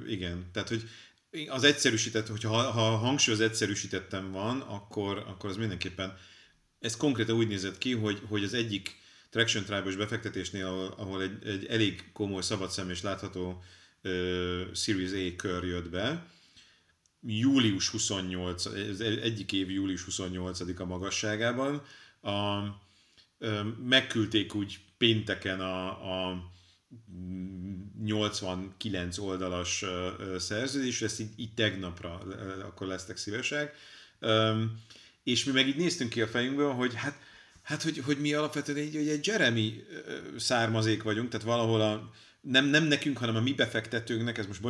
[0.07, 0.45] igen.
[0.51, 0.83] Tehát, hogy
[1.47, 6.17] az egyszerűsített, hogyha ha, ha hangsúly az egyszerűsítettem van, akkor, akkor az mindenképpen,
[6.79, 8.97] ez konkrétan úgy nézett ki, hogy, hogy az egyik
[9.29, 13.63] Traction Tribe-os befektetésnél, ahol, ahol egy, egy elég komoly, szabad szem és látható
[14.03, 16.25] uh, Series A kör jött be,
[17.21, 21.83] július 28, az egyik év július 28 a magasságában,
[22.21, 22.61] a,
[23.83, 26.51] megküldték úgy pénteken a, a
[28.03, 29.85] 89 oldalas
[30.37, 32.21] szerződés, ezt így, így tegnapra
[32.63, 33.75] akkor lesztek szívesek.
[35.23, 37.19] És mi meg így néztünk ki a fejünkből, hogy hát,
[37.61, 39.83] hát hogy, hogy mi alapvetően egy, egy Jeremy
[40.37, 44.61] származék vagyunk, tehát valahol a, nem, nem nekünk, hanem a mi befektetőnknek, ez most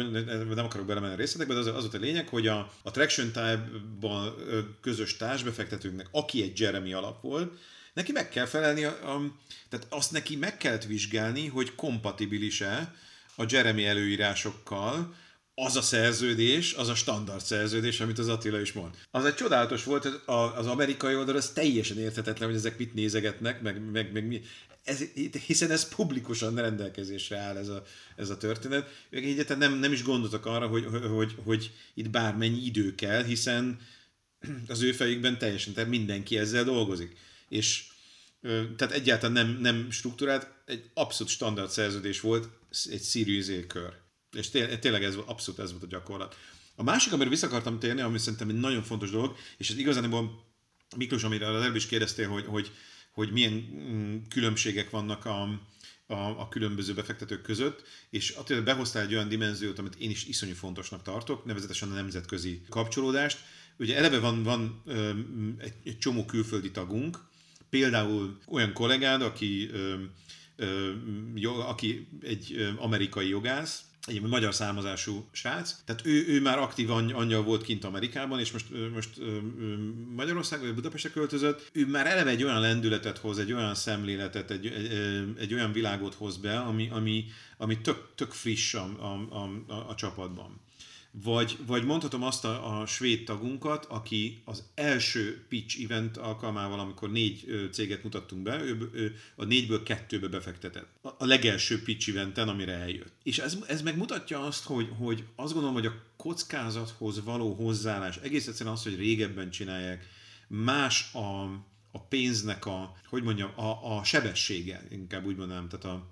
[0.55, 3.27] nem akarok belemenni a részletekbe, de az, az volt a lényeg, hogy a, a Traction
[3.27, 4.35] Type-ban
[4.81, 7.59] közös társbefektetőnknek, aki egy Jeremy alap volt,
[7.99, 9.35] neki meg kell felelni, a, a,
[9.69, 12.95] tehát azt neki meg kellett vizsgálni, hogy kompatibilis-e
[13.35, 15.15] a Jeremy előírásokkal,
[15.55, 18.95] az a szerződés, az a standard szerződés, amit az Attila is mond.
[19.11, 20.05] Az egy csodálatos volt,
[20.55, 24.41] az amerikai oldal, az teljesen érthetetlen, hogy ezek mit nézegetnek, meg, meg, meg mi.
[24.83, 25.03] Ez,
[25.45, 27.83] hiszen ez publikusan rendelkezésre áll ez a,
[28.15, 29.05] ez a történet.
[29.09, 33.23] Ők egyáltalán nem, nem is gondoltak arra, hogy, hogy, hogy, hogy itt bármennyi idő kell,
[33.23, 33.79] hiszen
[34.67, 37.17] az ő fejükben teljesen, tehát mindenki ezzel dolgozik.
[37.49, 37.83] És
[38.41, 42.49] tehát egyáltalán nem, nem struktúrált, egy abszolút standard szerződés volt,
[42.89, 43.93] egy Series A kör.
[44.37, 44.49] És
[44.79, 46.35] tényleg ez abszolút ez volt a gyakorlat.
[46.75, 50.47] A másik, amire vissza akartam térni, ami szerintem egy nagyon fontos dolog, és ez igazából
[50.95, 52.71] Miklós, amire az előbb is kérdeztél, hogy, hogy,
[53.11, 55.41] hogy milyen mm, különbségek vannak a,
[56.05, 60.53] a, a különböző befektetők között, és attól behoztál egy olyan dimenziót, amit én is iszonyú
[60.53, 63.39] fontosnak tartok, nevezetesen a nemzetközi kapcsolódást.
[63.77, 64.83] Ugye eleve van, van
[65.57, 67.27] egy, egy csomó külföldi tagunk,
[67.69, 69.93] Például olyan kollégád, aki, ö,
[70.55, 70.91] ö,
[71.67, 77.63] aki egy amerikai jogász, egy magyar származású srác, tehát ő, ő már aktív angyal volt
[77.63, 79.09] kint Amerikában, és most, most
[80.15, 81.69] Magyarországon vagy Budapestre költözött.
[81.73, 84.91] Ő már eleve egy olyan lendületet hoz, egy olyan szemléletet, egy, egy,
[85.37, 87.25] egy olyan világot hoz be, ami, ami,
[87.57, 90.61] ami tök, tök friss a, a, a, a csapatban.
[91.11, 97.11] Vagy, vagy mondhatom azt a, a svéd tagunkat, aki az első pitch event alkalmával, amikor
[97.11, 100.87] négy céget mutattunk be, ő, ő a négyből kettőbe befektetett.
[101.01, 103.13] A, a legelső pitch eventen, amire eljött.
[103.23, 108.47] És ez, ez megmutatja azt, hogy, hogy azt gondolom, hogy a kockázathoz való hozzáállás, egész
[108.47, 110.07] egyszerűen az, hogy régebben csinálják,
[110.47, 111.43] más a,
[111.91, 116.07] a pénznek a, hogy mondjam, a, a sebessége, inkább úgy mondanám, tehát a,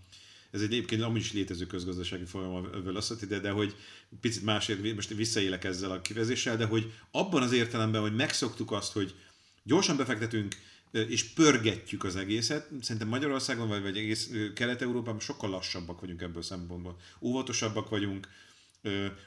[0.52, 3.76] ez egy egyébként amúgy is létező közgazdasági folyam a velocity, de, de hogy
[4.22, 8.92] picit másért, most visszaélek ezzel a kivezéssel, de hogy abban az értelemben, hogy megszoktuk azt,
[8.92, 9.16] hogy
[9.64, 10.56] gyorsan befektetünk,
[10.92, 12.70] és pörgetjük az egészet.
[12.82, 16.98] Szerintem Magyarországon, vagy, vagy egész Kelet-Európában sokkal lassabbak vagyunk ebből szempontból.
[17.22, 18.28] Óvatosabbak vagyunk,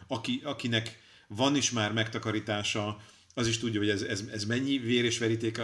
[0.07, 3.01] aki, akinek van is már megtakarítása,
[3.35, 5.61] az is tudja, hogy ez, ez, ez mennyi vér és veríték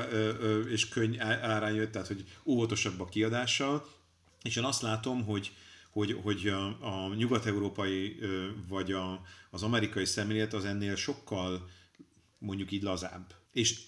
[0.68, 3.94] és könny árán jött, tehát hogy óvatosabb a kiadással.
[4.46, 5.52] És én azt látom, hogy,
[5.90, 8.18] hogy, hogy a, a nyugat-európai
[8.68, 11.70] vagy a, az amerikai szemlélet az ennél sokkal
[12.38, 13.34] mondjuk így lazább.
[13.52, 13.78] És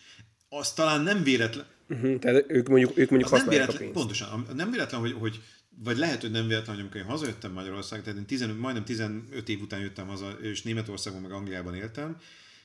[0.48, 1.66] az talán nem véletlen...
[1.88, 3.94] Uh-huh, tehát ők mondjuk, ők mondjuk nem véletlen, a pénzt.
[3.94, 4.46] Pontosan.
[4.54, 5.40] Nem véletlen, hogy, hogy
[5.84, 9.48] vagy lehet, hogy nem véletlen, hogy amikor én hazajöttem Magyarország, tehát én 15, majdnem 15
[9.48, 12.16] év után jöttem haza, és Németországban meg Angliában éltem,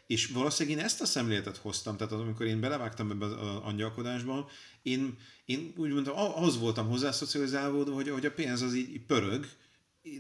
[0.08, 4.50] és valószínűleg én ezt a szemléletet hoztam, tehát amikor én belevágtam ebbe az angyalkodásba,
[4.82, 9.48] én, én úgy mondtam, az voltam hozzá szocializálódva, hogy, hogy a pénz az így pörög,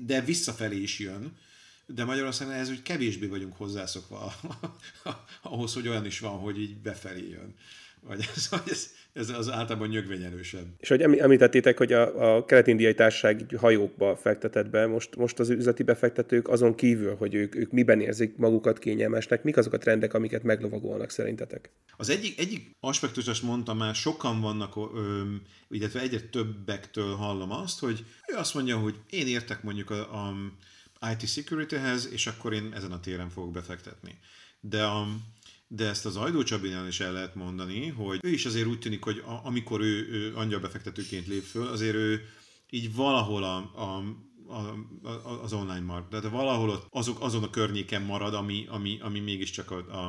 [0.01, 1.37] de visszafelé is jön,
[1.85, 4.35] de Magyarországon ez úgy kevésbé vagyunk hozzászokva
[5.41, 7.55] ahhoz, hogy olyan is van, hogy így befelé jön.
[8.07, 10.65] Vagy ez, vagy ez, ez az általában nyögvényelősebb.
[10.77, 15.83] És hogy említettétek, hogy a, a kelet-indiai társaság hajókba fektetett be, most, most az üzleti
[15.83, 20.43] befektetők azon kívül, hogy ők, ők miben érzik magukat kényelmesnek, mik azok a trendek, amiket
[20.43, 21.71] meglovagolnak szerintetek?
[21.97, 25.21] Az egyik, egyik aspektus, azt mondtam már, sokan vannak, ö,
[25.69, 31.11] illetve egyre többektől hallom azt, hogy ő azt mondja, hogy én értek mondjuk a, a
[31.11, 34.17] IT securityhez, és akkor én ezen a téren fogok befektetni.
[34.59, 35.07] De a,
[35.75, 39.03] de ezt az Ajdó Csabinál is el lehet mondani, hogy ő is azért úgy tűnik,
[39.03, 42.21] hogy a, amikor ő, ő angyalbefektetőként lép föl, azért ő
[42.69, 44.03] így valahol a, a
[44.47, 44.57] a,
[45.07, 49.19] a, az online market, de valahol ott azok, azon a környéken marad, ami, ami, ami
[49.19, 50.07] mégiscsak a, a,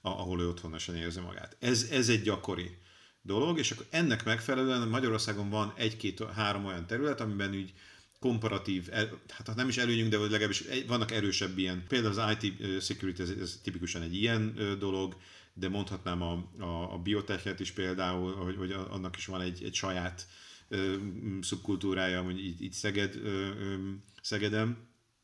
[0.00, 1.56] a, ahol ő otthonosan érzi magát.
[1.60, 2.78] Ez, ez egy gyakori
[3.22, 7.72] dolog, és akkor ennek megfelelően Magyarországon van egy-két-három olyan terület, amiben úgy
[8.18, 8.88] komparatív,
[9.28, 13.60] hát nem is előnyünk, de legalábbis vannak erősebb ilyen, például az IT security, ez, ez
[13.62, 15.16] tipikusan egy ilyen dolog,
[15.54, 19.74] de mondhatnám a, a, a biotechet is például, hogy, hogy annak is van egy, egy
[19.74, 20.26] saját
[20.68, 20.94] ö,
[21.40, 23.76] szubkultúrája, hogy így, így Szeged, ö, ö,
[24.22, 24.78] Szegedem.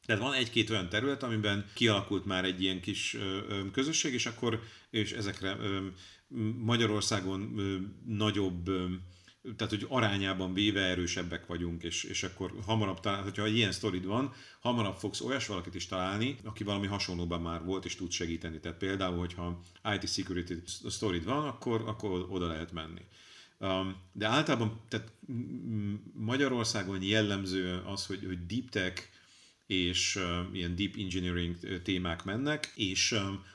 [0.07, 4.63] Tehát van egy-két olyan terület, amiben kialakult már egy ilyen kis ö, közösség, és akkor
[4.91, 5.87] és ezekre ö,
[6.59, 7.77] Magyarországon ö,
[8.07, 8.71] nagyobb
[9.57, 14.33] tehát hogy arányában véve erősebbek vagyunk, és, és akkor hamarabb talán, hogyha ilyen sztorid van,
[14.61, 18.61] hamarabb fogsz olyas valakit is találni, aki valami hasonlóban már volt, és tud segíteni.
[18.61, 19.61] Tehát például, hogyha
[19.95, 20.53] IT security
[20.89, 23.03] sztorid van, akkor, akkor oda lehet menni.
[23.59, 25.13] Um, de általában tehát
[26.15, 29.03] Magyarországon jellemző az, hogy, hogy deep tech
[29.73, 30.19] és
[30.53, 33.13] ilyen deep engineering témák mennek, és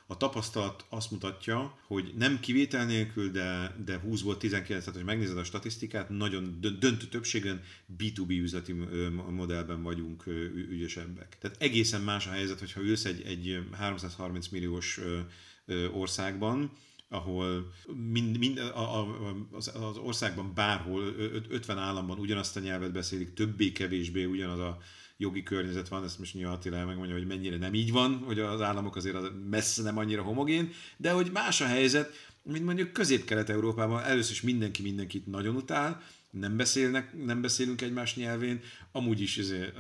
[0.08, 5.38] a tapasztalat azt mutatja, hogy nem kivétel nélkül, de, de 20-ból 19, tehát hogy megnézed
[5.38, 7.62] a statisztikát, nagyon döntő többségen
[7.98, 8.74] B2B üzleti
[9.30, 10.24] modellben vagyunk
[10.70, 11.38] ügyesebbek.
[11.40, 15.00] Tehát egészen más a helyzet, hogyha ülsz egy, egy 330 milliós
[15.94, 16.72] országban,
[17.10, 17.74] ahol
[18.12, 19.08] mind, mind a, a,
[19.52, 21.04] az, az országban bárhol,
[21.50, 24.78] 50 államban ugyanazt a nyelvet beszélik, többé-kevésbé ugyanaz a
[25.18, 28.62] jogi környezet van, ezt most nyilván Attila megmondja, hogy mennyire nem így van, hogy az
[28.62, 34.04] államok azért az messze nem annyira homogén, de hogy más a helyzet, mint mondjuk Közép-Kelet-Európában,
[34.04, 39.78] először is mindenki mindenkit nagyon utál, nem beszélnek, nem beszélünk egymás nyelvén, amúgy is ezért,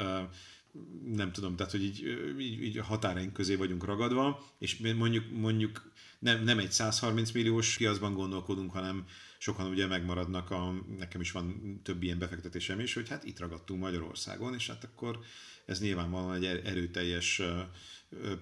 [1.15, 2.03] nem tudom, tehát hogy így,
[2.39, 8.13] így, így határaink közé vagyunk ragadva, és mondjuk, mondjuk nem, nem egy 130 milliós piacban
[8.13, 9.05] gondolkodunk, hanem
[9.37, 13.81] sokan ugye megmaradnak, a, nekem is van több ilyen befektetésem is, hogy hát itt ragadtunk
[13.81, 15.19] Magyarországon, és hát akkor
[15.65, 17.41] ez nyilvánvalóan egy er-, erőteljes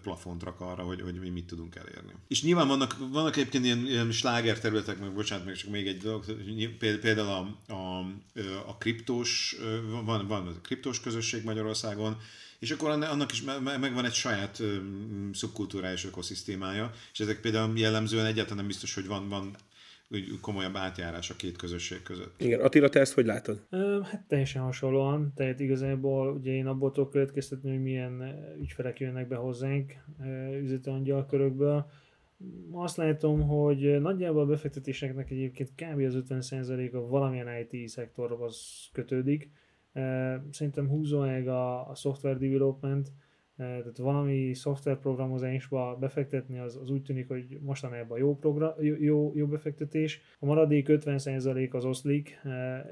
[0.01, 2.13] plafont rak arra, hogy, hogy mi mit tudunk elérni.
[2.27, 5.97] És nyilván vannak, vannak egyébként ilyen, ilyen sláger területek, meg bocsánat, meg csak még egy
[5.97, 6.25] dolog,
[6.77, 7.99] például a, a,
[8.65, 9.55] a kriptós,
[10.05, 12.17] van, van a kriptós közösség Magyarországon,
[12.59, 14.61] és akkor annak is megvan egy saját
[15.33, 19.55] szubkultúrája és ökoszisztémája, és ezek például jellemzően egyáltalán nem biztos, hogy van, van
[20.41, 22.41] komolyabb átjárás a két közösség között.
[22.41, 23.67] Igen, Attila, te ezt hogy látod?
[24.03, 28.23] Hát teljesen hasonlóan, tehát igazából ugye én abból tudok következtetni, hogy milyen
[28.59, 29.93] ügyfelek jönnek be hozzánk
[30.61, 31.89] üzleti angyalkörökből.
[32.71, 35.99] Azt látom, hogy nagyjából a befektetéseknek egyébként kb.
[35.99, 39.49] az 50%-a valamilyen IT szektorhoz kötődik.
[40.51, 43.11] Szerintem húzóeg a, a software development,
[43.57, 50.21] tehát valami szoftverprogramozásba befektetni, az, az úgy tűnik, hogy mostanában jó, program, jó, jó befektetés.
[50.39, 52.41] A maradék 50% az oszlik.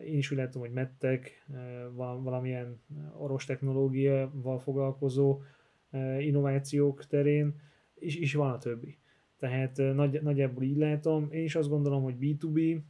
[0.06, 1.46] Én is úgy látom, hogy mettek,
[2.24, 2.82] valamilyen
[3.18, 5.42] orvos technológiával foglalkozó
[6.20, 7.56] innovációk terén,
[7.96, 8.98] és, és van a többi.
[9.38, 11.28] Tehát nagy, nagyjából így látom.
[11.32, 12.82] Én is azt gondolom, hogy B2B,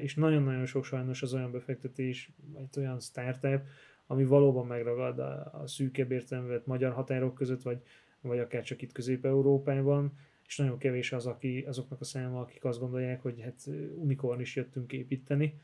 [0.00, 3.60] és nagyon-nagyon sok sajnos az olyan befektetés, vagy olyan startup,
[4.10, 7.82] ami valóban megragad a, a szűkebb értelmet magyar határok között, vagy,
[8.20, 10.12] vagy akár csak itt Közép-Európában,
[10.46, 14.56] és nagyon kevés az, aki, azoknak a száma, akik azt gondolják, hogy hát unikorn is
[14.56, 15.60] jöttünk építeni,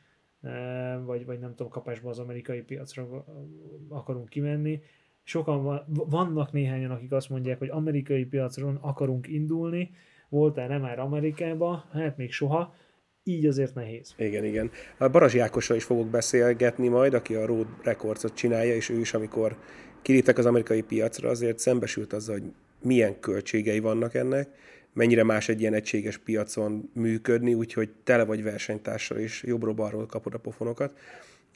[1.04, 3.24] vagy, vagy nem tudom, kapásba az amerikai piacra
[3.88, 4.82] akarunk kimenni.
[5.22, 9.90] Sokan van, vannak néhányan, akik azt mondják, hogy amerikai piacron akarunk indulni,
[10.28, 11.84] voltál nem már Amerikába?
[11.90, 12.74] Hát még soha,
[13.24, 14.14] így azért nehéz.
[14.16, 14.70] Igen, igen.
[14.98, 19.14] A Barazsi Ákossal is fogok beszélgetni majd, aki a Road Records-ot csinálja, és ő is,
[19.14, 19.56] amikor
[20.02, 22.50] kiléptek az amerikai piacra, azért szembesült azzal, hogy
[22.82, 24.48] milyen költségei vannak ennek,
[24.92, 30.38] mennyire más egy ilyen egységes piacon működni, úgyhogy tele vagy versenytársal is jobbról-balról kapod a
[30.38, 30.98] pofonokat.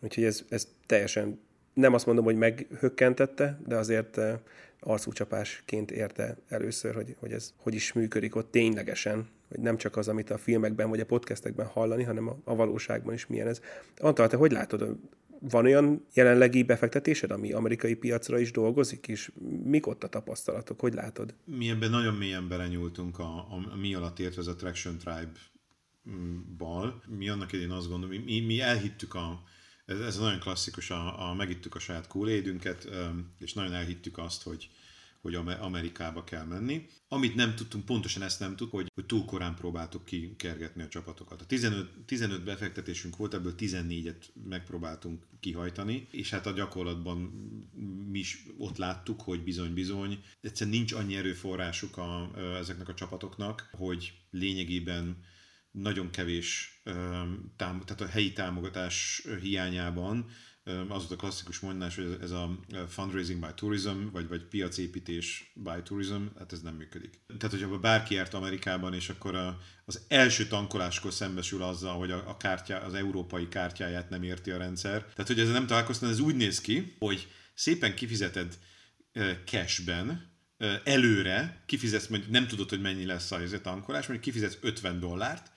[0.02, 1.40] Úgyhogy ez, ez teljesen,
[1.74, 4.38] nem azt mondom, hogy meghökkentette, de azért eh,
[4.80, 10.08] arcúcsapásként érte először, hogy, hogy ez hogy is működik ott ténylegesen, hogy nem csak az,
[10.08, 13.60] amit a filmekben vagy a podcastekben hallani, hanem a, a valóságban is milyen ez.
[13.96, 14.96] Antal, te hogy látod,
[15.40, 19.32] van olyan jelenlegi befektetésed, ami amerikai piacra is dolgozik, és
[19.64, 21.34] mik ott a tapasztalatok, hogy látod?
[21.44, 25.32] Mi ebben nagyon mélyen belenyúltunk a, a, a mi alatt értve az a Traction Tribe
[26.56, 27.02] bal.
[27.18, 29.42] Mi annak idén azt gondolom, mi, mi elhittük a,
[29.88, 32.88] ez, ez nagyon klasszikus, a, a, megittük a saját kólédünket,
[33.38, 34.70] és nagyon elhittük azt, hogy,
[35.20, 36.86] hogy Amerikába kell menni.
[37.08, 41.40] Amit nem tudtunk, pontosan ezt nem tudtuk, hogy, hogy túl korán próbáltuk kikergetni a csapatokat.
[41.40, 47.18] A 15, 15 befektetésünk volt, ebből 14-et megpróbáltunk kihajtani, és hát a gyakorlatban
[48.10, 54.12] mi is ott láttuk, hogy bizony-bizony, egyszerűen nincs annyi erőforrásuk a, ezeknek a csapatoknak, hogy
[54.30, 55.16] lényegében
[55.70, 56.80] nagyon kevés,
[57.56, 60.30] tehát a helyi támogatás hiányában
[60.68, 62.58] az volt a klasszikus mondás, hogy ez a
[62.88, 67.20] fundraising by tourism, vagy, vagy piacépítés by tourism, hát ez nem működik.
[67.38, 72.28] Tehát, hogyha bárki járt Amerikában, és akkor a, az első tankoláskor szembesül azzal, hogy a,
[72.28, 75.00] a kártya, az európai kártyáját nem érti a rendszer.
[75.00, 78.58] Tehát, hogy ez nem találkoztam, ez úgy néz ki, hogy szépen kifizeted
[79.44, 80.36] cashben,
[80.84, 85.52] előre, kifizetsz, mondjuk nem tudod, hogy mennyi lesz a tankolás, mondjuk kifizetsz 50 dollárt,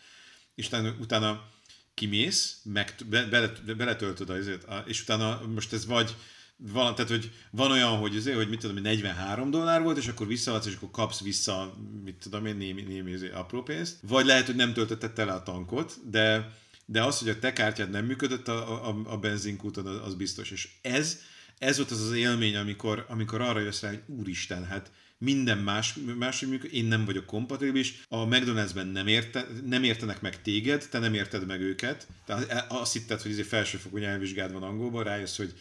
[0.55, 1.49] és utána, utána
[1.93, 6.15] kimész, meg, be, bele, beletöltöd azért, és utána most ez vagy
[6.57, 10.27] van, tehát, hogy van olyan, hogy, azért, hogy mit tudom, 43 dollár volt, és akkor
[10.27, 13.97] visszaadsz, és akkor kapsz vissza, mit tudom én, némi, némi azért apró pénzt.
[14.01, 17.89] Vagy lehet, hogy nem töltötted tele a tankot, de, de az, hogy a te kártyád
[17.89, 20.51] nem működött a, a, a benzinkúton, az, az biztos.
[20.51, 21.19] És ez,
[21.57, 24.91] ez volt az az élmény, amikor, amikor arra jössz rá, hogy úristen, hát
[25.21, 30.41] minden más, máshogy működik, én nem vagyok kompatibilis, a McDonald'sben nem, érte, nem értenek meg
[30.41, 34.63] téged, te nem érted meg őket, tehát azt hitted, hogy ez egy felsőfokú nyelvvizsgád van
[34.63, 35.53] angolban, rájössz, hogy,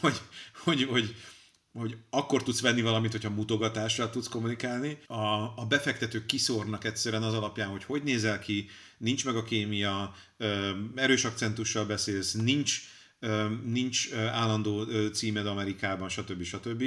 [0.00, 0.20] hogy,
[0.64, 1.14] hogy, hogy
[1.78, 4.98] hogy akkor tudsz venni valamit, hogyha mutogatással tudsz kommunikálni.
[5.06, 5.14] A,
[5.56, 10.14] a befektetők kiszórnak egyszerűen az alapján, hogy hogy nézel ki, nincs meg a kémia,
[10.94, 12.80] erős akcentussal beszélsz, nincs
[13.64, 16.42] nincs állandó címed Amerikában, stb.
[16.42, 16.84] stb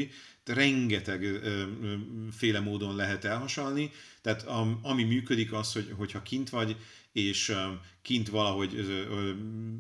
[0.48, 1.96] rengeteg ö, ö,
[2.32, 3.92] féle módon lehet elhasalni,
[4.22, 6.76] tehát a, ami működik az, hogy, hogyha kint vagy,
[7.12, 7.64] és ö,
[8.02, 9.32] kint valahogy ö, ö,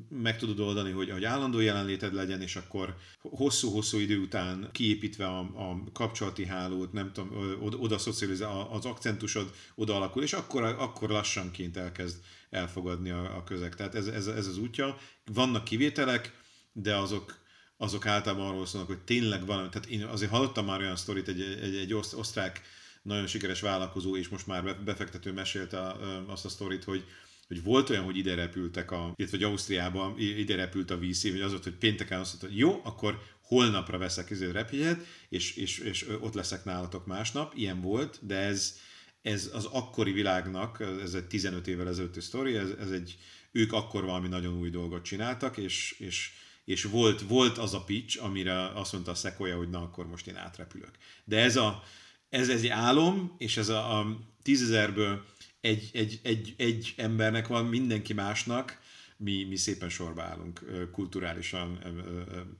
[0.09, 5.39] meg tudod oldani, hogy, hogy állandó jelenléted legyen, és akkor hosszú-hosszú idő után kiépítve a,
[5.39, 11.09] a kapcsolati hálót, nem tudom, oda, oda szocializál, az akcentusod oda alakul, és akkor, akkor
[11.09, 12.17] lassanként elkezd
[12.49, 13.75] elfogadni a, a közeg.
[13.75, 14.97] Tehát ez, ez, ez az útja.
[15.33, 16.33] Vannak kivételek,
[16.73, 17.45] de azok
[17.77, 21.41] azok általában arról szólnak, hogy tényleg valami, tehát én azért hallottam már olyan sztorit, egy,
[21.41, 22.61] egy, egy osztrák
[23.01, 25.95] nagyon sikeres vállalkozó, és most már befektető mesélte
[26.27, 27.03] azt a sztorit, hogy,
[27.47, 31.41] hogy volt olyan, hogy ide repültek, a, illetve hogy Ausztriába ide repült a VC, vagy
[31.41, 35.79] az volt, hogy pénteken azt mondta, hogy jó, akkor holnapra veszek ezért repjegyet, és, és,
[35.79, 37.53] és ott leszek nálatok másnap.
[37.55, 38.79] Ilyen volt, de ez,
[39.21, 43.17] ez az akkori világnak, ez egy 15 évvel ezelőtti sztori, ez, ez egy,
[43.51, 46.31] ők akkor valami nagyon új dolgot csináltak, és, és
[46.67, 50.27] és volt, volt az a pitch, amire azt mondta a Sequoia, hogy na akkor most
[50.27, 50.91] én átrepülök.
[51.23, 51.83] De ez, a,
[52.29, 55.25] ez, egy álom, és ez a, a tízezerből
[55.61, 58.79] egy, egy, egy, egy embernek van, mindenki másnak,
[59.17, 60.61] mi, mi szépen sorba állunk
[60.91, 61.79] kulturálisan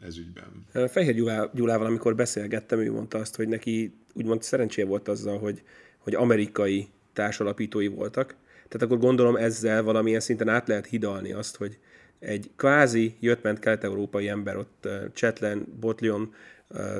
[0.01, 0.65] ez ügyben.
[0.89, 1.15] Fehér
[1.53, 5.63] Gyulával, amikor beszélgettem, ő mondta azt, hogy neki úgymond szerencséje volt azzal, hogy,
[5.97, 8.35] hogy amerikai társalapítói voltak.
[8.67, 11.79] Tehát akkor gondolom ezzel valamilyen szinten át lehet hidalni azt, hogy,
[12.19, 16.33] egy kvázi jött-ment kelet-európai ember ott Chetlen, Botlion,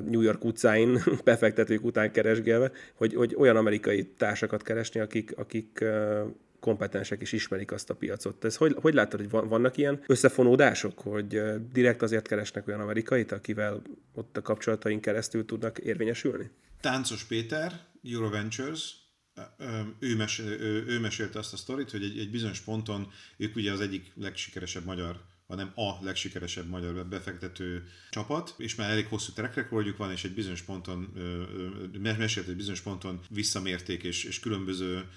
[0.05, 5.85] New York utcáin befektetők után keresgélve, hogy, hogy olyan amerikai társakat keresni, akik, akik
[6.59, 8.45] kompetensek és ismerik azt a piacot.
[8.45, 11.41] Ez hogy, hogy látod, hogy vannak ilyen összefonódások, hogy
[11.71, 13.81] direkt azért keresnek olyan amerikait, akivel
[14.13, 16.49] ott a kapcsolataink keresztül tudnak érvényesülni?
[16.81, 17.71] Táncos Péter,
[18.03, 18.95] Euroventures,
[19.99, 23.71] ő, mesél, ő, ő mesélte azt a sztorit, hogy egy, egy bizonyos ponton ők ugye
[23.71, 29.69] az egyik legsikeresebb magyar hanem a legsikeresebb magyar befektető csapat, és már elég hosszú track
[29.97, 31.13] van, és egy bizonyos ponton,
[32.01, 35.09] mesélt egy bizonyos ponton visszamérték, és, és különböző,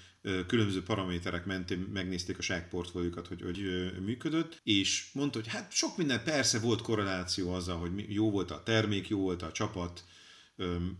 [0.47, 5.97] különböző paraméterek mentén megnézték a saját portfóliókat, hogy, hogy működött, és mondta, hogy hát sok
[5.97, 10.03] minden persze volt korreláció azzal, hogy jó volt a termék, jó volt a csapat,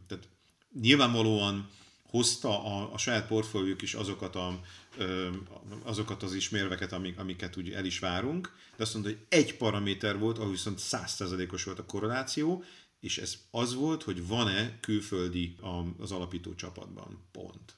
[0.07, 0.28] tehát
[0.82, 1.69] nyilvánvalóan
[2.12, 4.59] hozta a, a saját portfóliók is azokat, a,
[5.84, 10.20] azokat az ismérveket, amik, amiket úgy el is várunk, de azt mondta, hogy egy paraméter
[10.20, 12.64] volt, ahol viszont százszerzalékos volt a korreláció,
[12.99, 15.55] és ez az volt, hogy van-e külföldi
[15.97, 17.24] az alapító csapatban.
[17.32, 17.76] Pont.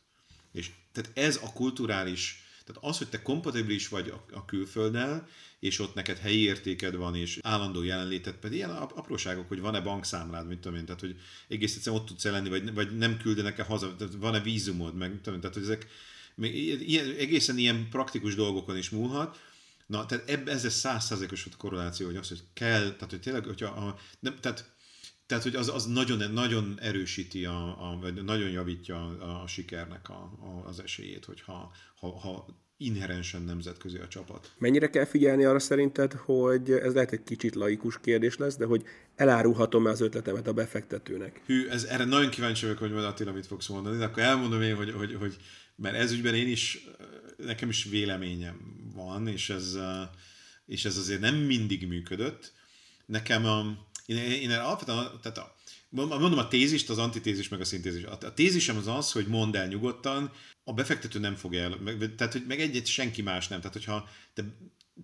[0.52, 5.28] És tehát ez a kulturális tehát az, hogy te kompatibilis vagy a, a külfölddel,
[5.60, 10.48] és ott neked helyi értéked van, és állandó jelenléted pedig ilyen apróságok, hogy van-e bankszámlád,
[10.48, 13.96] mit tudom én, tehát hogy egész egyszerűen ott tudsz lenni, vagy, vagy nem küldenek-e haza,
[13.96, 15.88] tehát van-e vízumod, meg tudom én, tehát hogy ezek
[16.86, 19.40] ilyen, egészen ilyen praktikus dolgokon is múlhat,
[19.86, 23.68] Na, tehát ebbe, ez egy százszerzékos korreláció, hogy az, hogy kell, tehát hogy tényleg, hogyha
[23.68, 24.73] a, nem, tehát
[25.26, 30.10] Tehát, hogy az, az nagyon, nagyon erősíti, a, a, vagy nagyon javítja a, a sikernek
[30.10, 32.46] a, a, az esélyét, hogyha ha, ha
[32.78, 34.52] inherensen nemzetközi a csapat.
[34.58, 38.84] Mennyire kell figyelni arra szerinted, hogy ez lehet egy kicsit laikus kérdés lesz, de hogy
[39.16, 41.42] elárulhatom az ötletemet a befektetőnek?
[41.46, 44.62] Hű, ez, erre nagyon kíváncsi vagyok, hogy majd Attila mit fogsz mondani, de akkor elmondom
[44.62, 45.38] én, hogy, hogy, hogy
[45.76, 46.88] mert ez ügyben én is,
[47.38, 48.58] nekem is véleményem
[48.96, 49.78] van, és ez,
[50.66, 52.54] és ez azért nem mindig működött.
[53.06, 53.66] Nekem a,
[54.06, 55.56] én, én alapvetően, tehát a,
[55.90, 58.04] mondom a tézist, az antitézis, meg a szintézis.
[58.04, 60.32] A tézisem az az, hogy mondd el nyugodtan,
[60.64, 63.60] a befektető nem fogja el, meg, tehát hogy meg egyet senki más nem.
[63.60, 64.44] Tehát hogyha te,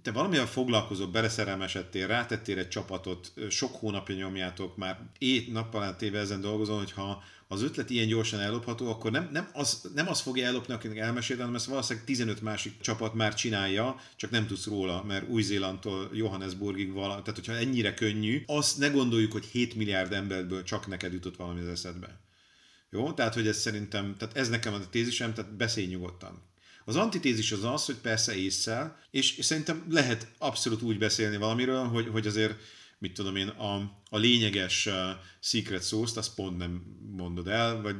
[0.01, 6.41] te valamivel foglalkozol, beleszerelmesedtél, rátettél egy csapatot, sok hónapja nyomjátok, már ét nappal téve ezen
[6.41, 10.73] dolgozol, hogyha az ötlet ilyen gyorsan ellopható, akkor nem, nem, az, nem az fogja ellopni,
[10.73, 15.29] akinek elmesél, hanem ezt valószínűleg 15 másik csapat már csinálja, csak nem tudsz róla, mert
[15.29, 20.87] Új-Zélandtól Johannesburgig vala, tehát hogyha ennyire könnyű, azt ne gondoljuk, hogy 7 milliárd emberből csak
[20.87, 22.19] neked jutott valami az eszedbe.
[22.89, 23.13] Jó?
[23.13, 26.41] Tehát, hogy ez szerintem, tehát ez nekem a tézisem, tehát beszélj nyugodtan.
[26.89, 32.07] Az antitézis az az, hogy persze észszel, és, szerintem lehet abszolút úgy beszélni valamiről, hogy,
[32.07, 32.55] hogy azért
[32.97, 33.75] mit tudom én, a,
[34.09, 34.93] a lényeges uh,
[35.39, 36.81] secret sauce azt pont nem
[37.17, 37.95] mondod el, vagy,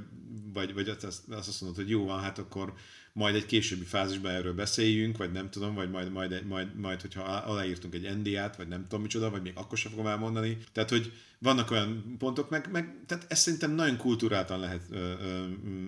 [0.53, 2.73] vagy, vagy azt, azt mondod, hogy jó van, hát akkor
[3.13, 7.21] majd egy későbbi fázisban erről beszéljünk, vagy nem tudom, vagy majd, majd, majd, majd hogyha
[7.21, 10.57] aláírtunk egy NDA-t, vagy nem tudom micsoda, vagy még akkor sem fogom elmondani.
[10.71, 15.45] Tehát, hogy vannak olyan pontok, meg, meg tehát ezt szerintem nagyon kultúráltan lehet ö, ö,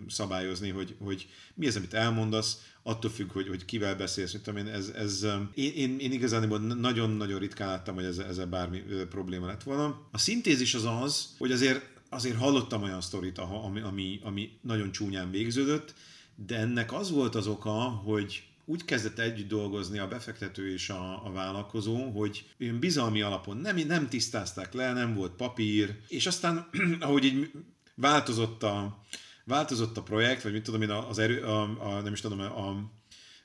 [0.08, 4.66] szabályozni, hogy, hogy mi az, amit elmondasz, attól függ, hogy, hogy kivel beszélsz, mit tudom
[4.66, 9.46] én, ez, ez én, én, én igazán nagyon-nagyon ritkán láttam, hogy ezzel, ezzel bármi probléma
[9.46, 10.08] lett volna.
[10.12, 15.32] A szintézis az az, hogy azért azért hallottam olyan sztorit, ami, ami, ami nagyon csúnyán
[15.32, 15.94] végződött,
[16.36, 21.26] de ennek az volt az oka, hogy úgy kezdett együtt dolgozni a befektető és a,
[21.26, 22.46] a vállalkozó, hogy
[22.80, 27.52] bizalmi alapon nem, nem tisztázták le, nem volt papír, és aztán, ahogy így
[27.96, 29.04] változott a,
[29.46, 32.92] változott a projekt, vagy mit tudom én, az erő, a, a, nem is tudom, a,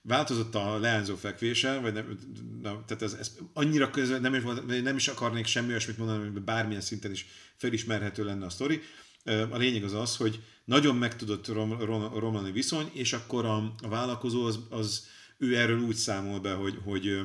[0.07, 2.19] változott a leányzó fekvése, vagy nem,
[2.63, 4.43] na, tehát ez, ez annyira közben nem is,
[4.83, 7.27] nem is akarnék semmi olyasmit mondani, hogy bármilyen szinten is
[7.57, 8.81] felismerhető lenne a sztori.
[9.51, 13.57] A lényeg az az, hogy nagyon meg tudott rom, rom, romlani viszony, és akkor a,
[13.83, 15.07] a vállalkozó az, az
[15.39, 17.21] ő erről úgy számol be, hogy, hogy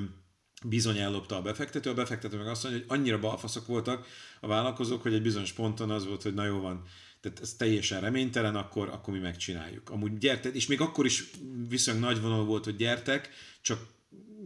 [0.65, 4.07] bizony ellopta a befektető, a befektető meg azt mondja, hogy annyira balfaszok voltak
[4.39, 6.83] a vállalkozók, hogy egy bizonyos ponton az volt, hogy na jó van,
[7.21, 9.89] tehát ez teljesen reménytelen, akkor, akkor mi megcsináljuk.
[9.89, 11.29] Amúgy gyertek, és még akkor is
[11.69, 13.29] viszonylag nagy vonal volt, hogy gyertek,
[13.61, 13.87] csak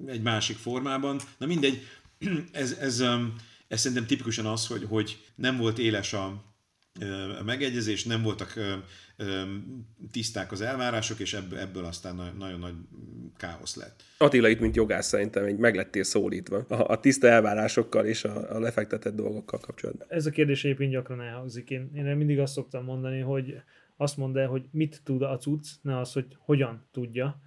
[0.05, 1.19] egy másik formában.
[1.37, 1.87] Na mindegy,
[2.51, 3.03] ez, ez,
[3.67, 6.43] ez szerintem tipikusan az, hogy, hogy nem volt éles a
[7.45, 8.53] megegyezés, nem voltak
[10.11, 12.73] tiszták az elvárások, és ebből, ebből aztán nagyon nagy
[13.37, 14.03] káosz lett.
[14.17, 18.59] Attila itt, mint jogász szerintem egy meglettél szólítva a, a tiszta elvárásokkal és a, a
[18.59, 20.07] lefektetett dolgokkal kapcsolatban.
[20.09, 21.69] Ez a kérdés egyébként gyakran elhangzik.
[21.69, 23.61] Én, én mindig azt szoktam mondani, hogy
[23.97, 27.41] azt mondd el, hogy mit tud a cucc, ne az, hogy hogyan tudja.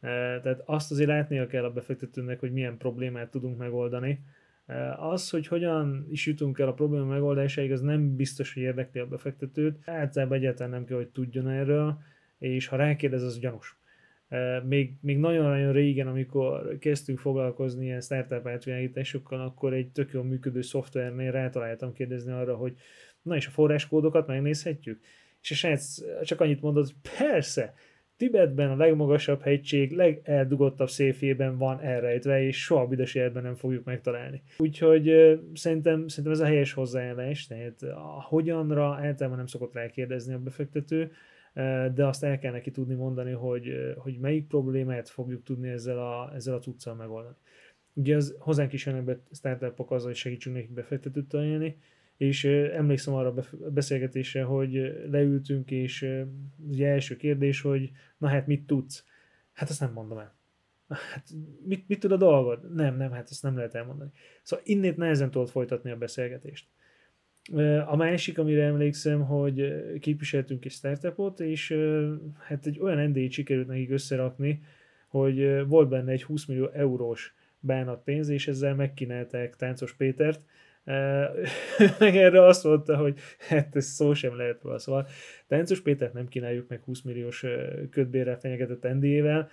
[0.00, 4.20] Tehát azt azért látnia kell a befektetőnek, hogy milyen problémát tudunk megoldani,
[4.96, 9.06] az, hogy hogyan is jutunk el a probléma megoldásáig, az nem biztos, hogy érdekli a
[9.06, 9.78] befektetőt.
[9.84, 11.98] Általában egyáltalán nem kell, hogy tudjon erről,
[12.38, 13.76] és ha rákérdez, az gyanús.
[14.64, 20.60] Még, még nagyon-nagyon régen, amikor kezdtünk foglalkozni ilyen startup átvilágításokkal, akkor egy tök jól működő
[20.60, 22.74] szoftvernél rátaláltam kérdezni arra, hogy
[23.22, 25.00] na és a forráskódokat megnézhetjük?
[25.40, 27.74] És a srác csak annyit mondott, persze,
[28.22, 34.42] Tibetben a legmagasabb hegység legeldugottabb széfében van elrejtve, és soha büdös életben nem fogjuk megtalálni.
[34.58, 35.04] Úgyhogy
[35.54, 41.10] szerintem, szerintem ez a helyes hozzáállás, tehát a hogyanra általában nem szokott rákérdezni a befektető,
[41.94, 46.32] de azt el kell neki tudni mondani, hogy, hogy melyik problémát fogjuk tudni ezzel a,
[46.34, 47.36] ezzel a cuccal megoldani.
[47.92, 51.76] Ugye az hozzánk is jönnek be startupok azzal, hogy segítsünk nekik befektetőt találni,
[52.22, 56.08] és emlékszem arra a beszélgetésre, hogy leültünk, és
[56.68, 59.04] ugye első kérdés, hogy na hát mit tudsz?
[59.52, 60.34] Hát azt nem mondom el.
[60.88, 61.24] Hát
[61.64, 62.74] mit, mit tud a dolgod?
[62.74, 64.10] Nem, nem, hát ezt nem lehet elmondani.
[64.42, 66.66] Szóval innét nehezen tudod folytatni a beszélgetést.
[67.86, 71.76] A másik, amire emlékszem, hogy képviseltünk egy startupot, és
[72.38, 74.62] hát egy olyan ND-t sikerült nekik összerakni,
[75.08, 80.44] hogy volt benne egy 20 millió eurós bánatpénz, és ezzel megkínálták Táncos Pétert,
[81.98, 84.78] meg erre azt mondta, hogy hát ez szó sem lehet róla.
[84.78, 85.06] Szóval
[85.46, 87.44] Táncos Pétert nem kínáljuk meg 20 milliós
[87.90, 89.48] ködbérrel fenyegetett NDA-vel,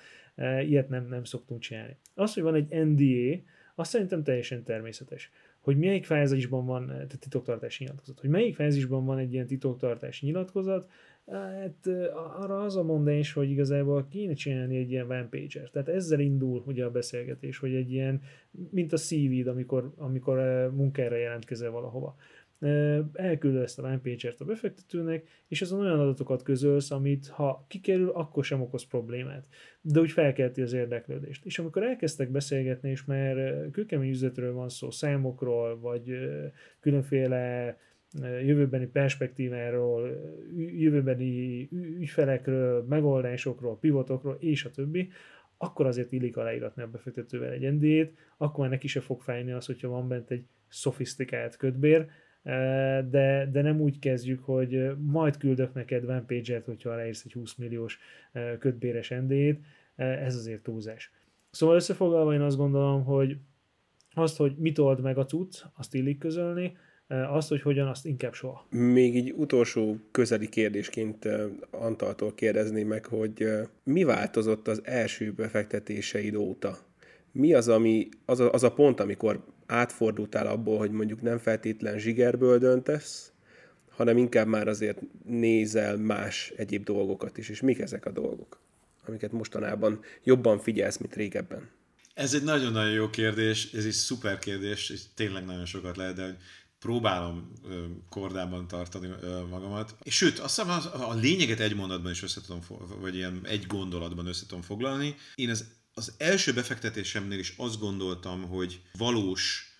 [0.61, 1.97] ilyet nem, nem szoktunk csinálni.
[2.15, 3.41] Az, hogy van egy NDA,
[3.75, 5.31] azt szerintem teljesen természetes.
[5.59, 10.89] Hogy melyik fázisban van, tehát titoktartási nyilatkozat, hogy melyik fázisban van egy ilyen titoktartási nyilatkozat,
[11.31, 11.87] Hát
[12.39, 15.69] arra az a mondás, hogy igazából kéne csinálni egy ilyen pager.
[15.69, 18.21] Tehát ezzel indul ugye a beszélgetés, hogy egy ilyen,
[18.71, 22.15] mint a cv amikor, amikor munkára jelentkezel valahova.
[23.13, 28.43] elküldöd ezt a landpage-ert a befektetőnek, és azon olyan adatokat közölsz, amit ha kikerül, akkor
[28.43, 29.45] sem okoz problémát.
[29.81, 31.45] De úgy felkelti az érdeklődést.
[31.45, 36.17] És amikor elkezdtek beszélgetni, és már kőkemény üzletről van szó, számokról, vagy
[36.79, 37.77] különféle
[38.21, 40.09] jövőbeni perspektíváról,
[40.55, 45.09] jövőbeni ügyfelekről, megoldásokról, pivotokról, és a többi,
[45.57, 49.65] akkor azért illik aláíratni a befektetővel egy NDA-t, akkor már neki se fog fájni az,
[49.65, 52.05] hogyha van bent egy szofisztikált ködbér,
[53.09, 57.55] de, de nem úgy kezdjük, hogy majd küldök neked one page-et, hogyha aláírsz egy 20
[57.55, 57.99] milliós
[58.59, 59.59] ködbéres NDA-t,
[59.95, 61.11] ez azért túlzás.
[61.51, 63.37] Szóval összefoglalva én azt gondolom, hogy
[64.13, 66.77] azt, hogy mit old meg a cucc, azt illik közölni,
[67.09, 68.65] azt, hogy hogyan, azt inkább soha.
[68.69, 71.27] Még így utolsó közeli kérdésként
[71.71, 73.47] Antaltól kérdezni meg, hogy
[73.83, 76.79] mi változott az első befektetéseid óta?
[77.31, 81.99] Mi az, ami, az, a, az a pont, amikor átfordultál abból, hogy mondjuk nem feltétlen
[81.99, 83.31] zsigerből döntesz,
[83.89, 88.59] hanem inkább már azért nézel más egyéb dolgokat is, és mik ezek a dolgok,
[89.05, 91.69] amiket mostanában jobban figyelsz, mint régebben?
[92.13, 96.37] Ez egy nagyon-nagyon jó kérdés, ez egy szuper kérdés, és tényleg nagyon sokat lehet, de
[96.79, 97.51] próbálom
[98.09, 99.07] kordában tartani
[99.49, 99.95] magamat.
[100.03, 102.61] És sőt, azt hiszem a lényeget egy mondatban is össze tudom,
[102.99, 105.15] vagy ilyen egy gondolatban össze tudom foglalni.
[105.35, 109.73] Én az, az első befektetésemnél is azt gondoltam, hogy valós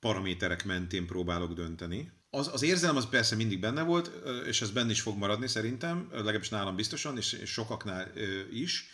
[0.00, 2.12] paraméterek mentén próbálok dönteni.
[2.30, 4.10] Az, az érzelem az persze mindig benne volt,
[4.46, 8.12] és ez benne is fog maradni szerintem, legalábbis nálam biztosan, és sokaknál
[8.52, 8.86] is,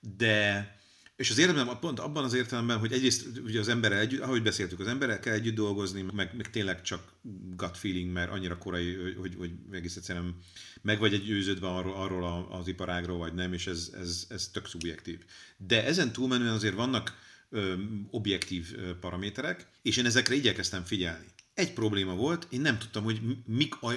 [0.00, 0.82] de
[1.16, 4.80] és az érdemem pont abban az értelemben, hogy egyrészt ugye az emberrel együtt, ahogy beszéltük,
[4.80, 7.12] az emberrel kell együtt dolgozni, meg, meg tényleg csak
[7.56, 10.36] gut feeling, mert annyira korai, hogy, hogy egész egyszerűen
[10.82, 14.66] meg vagy egy győződve arról, arról az iparágról, vagy nem, és ez, ez, ez tök
[14.66, 15.18] szubjektív.
[15.56, 17.18] De ezen túlmenően azért vannak
[17.50, 17.74] ö,
[18.10, 21.26] objektív paraméterek, és én ezekre igyekeztem figyelni.
[21.54, 23.92] Egy probléma volt, én nem tudtam, hogy mik a,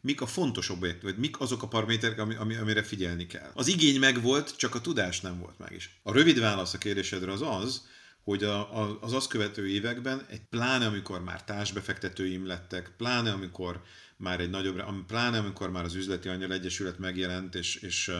[0.00, 3.50] mik a fontos objektum, vagy mik azok a paraméterek, ami, ami, amire figyelni kell.
[3.54, 6.00] Az igény megvolt, csak a tudás nem volt meg is.
[6.02, 7.86] A rövid válasz a kérdésedre az az,
[8.24, 13.82] hogy a, a, az azt követő években, egy pláne amikor már társbefektetőim lettek, pláne amikor
[14.16, 18.12] már egy nagyobb, pláne amikor már az üzleti angyal egyesület megjelent, és, és,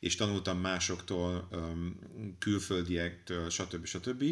[0.00, 1.48] és tanultam másoktól,
[2.38, 3.86] külföldiektől, stb.
[3.86, 4.24] stb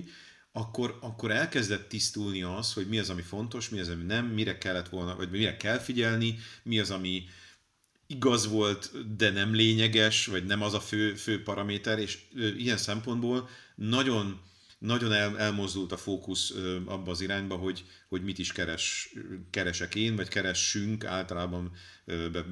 [0.57, 4.59] akkor, akkor elkezdett tisztulni az, hogy mi az, ami fontos, mi az, ami nem, mire
[4.59, 7.25] kellett volna, vagy mire kell figyelni, mi az, ami
[8.07, 12.19] igaz volt, de nem lényeges, vagy nem az a fő, fő paraméter, és
[12.57, 14.41] ilyen szempontból nagyon,
[14.79, 19.15] nagyon el, elmozdult a fókusz abba az irányba, hogy, hogy mit is keres,
[19.51, 21.73] keresek én, vagy keressünk általában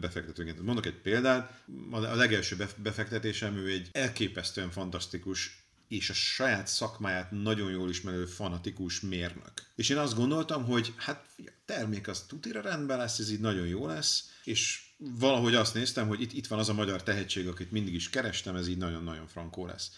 [0.01, 0.63] befektetőként.
[0.63, 5.62] Mondok egy példát, a legelső befektetésem, ő egy elképesztően fantasztikus
[5.93, 9.53] és a saját szakmáját nagyon jól ismerő fanatikus mérnök.
[9.75, 13.67] És én azt gondoltam, hogy hát a termék az tutira rendben lesz, ez így nagyon
[13.67, 17.71] jó lesz, és valahogy azt néztem, hogy itt, itt van az a magyar tehetség, akit
[17.71, 19.91] mindig is kerestem, ez így nagyon-nagyon frankó lesz.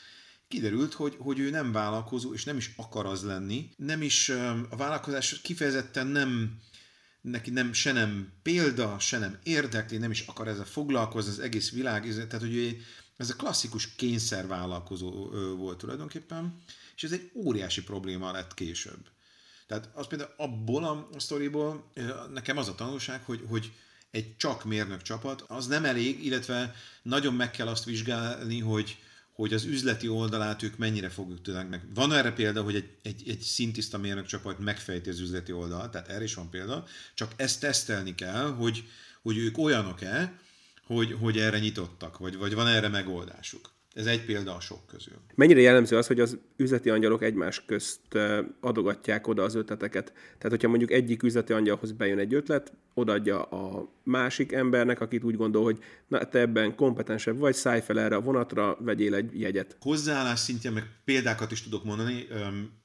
[0.49, 4.29] Kiderült, hogy, hogy ő nem vállalkozó, és nem is akar az lenni, nem is
[4.71, 6.59] a vállalkozás kifejezetten nem,
[7.21, 11.71] neki nem, se nem példa, se nem érdekli, nem is akar ezzel foglalkozni, az egész
[11.71, 12.77] világ, tehát hogy ő
[13.17, 16.59] ez a klasszikus kényszervállalkozó volt tulajdonképpen,
[16.97, 19.09] és ez egy óriási probléma lett később.
[19.67, 21.91] Tehát az például abból a sztoriból
[22.33, 23.73] nekem az a tanulság, hogy, hogy
[24.11, 28.99] egy csak mérnök csapat, az nem elég, illetve nagyon meg kell azt vizsgálni, hogy,
[29.33, 31.81] hogy az üzleti oldalát ők mennyire fogjuk tudni.
[31.95, 36.09] Van erre példa, hogy egy, egy, egy szintiszta mérnök csapat megfejti az üzleti oldalt, tehát
[36.09, 38.89] erre is van példa, csak ezt tesztelni kell, hogy,
[39.23, 40.39] hogy ők olyanok-e,
[40.87, 43.73] hogy, hogy erre nyitottak, vagy, vagy van erre megoldásuk.
[43.95, 45.15] Ez egy példa a sok közül.
[45.35, 48.01] Mennyire jellemző az, hogy az üzleti angyalok egymás közt
[48.61, 50.13] adogatják oda az ötleteket?
[50.13, 55.37] Tehát, hogyha mondjuk egyik üzleti angyalhoz bejön egy ötlet, odaadja a másik embernek, akit úgy
[55.37, 55.79] gondol, hogy
[56.09, 59.77] na, te ebben kompetensebb vagy, szállj fel erre a vonatra, vegyél egy jegyet.
[59.81, 62.27] Hozzáállás szintjén meg példákat is tudok mondani.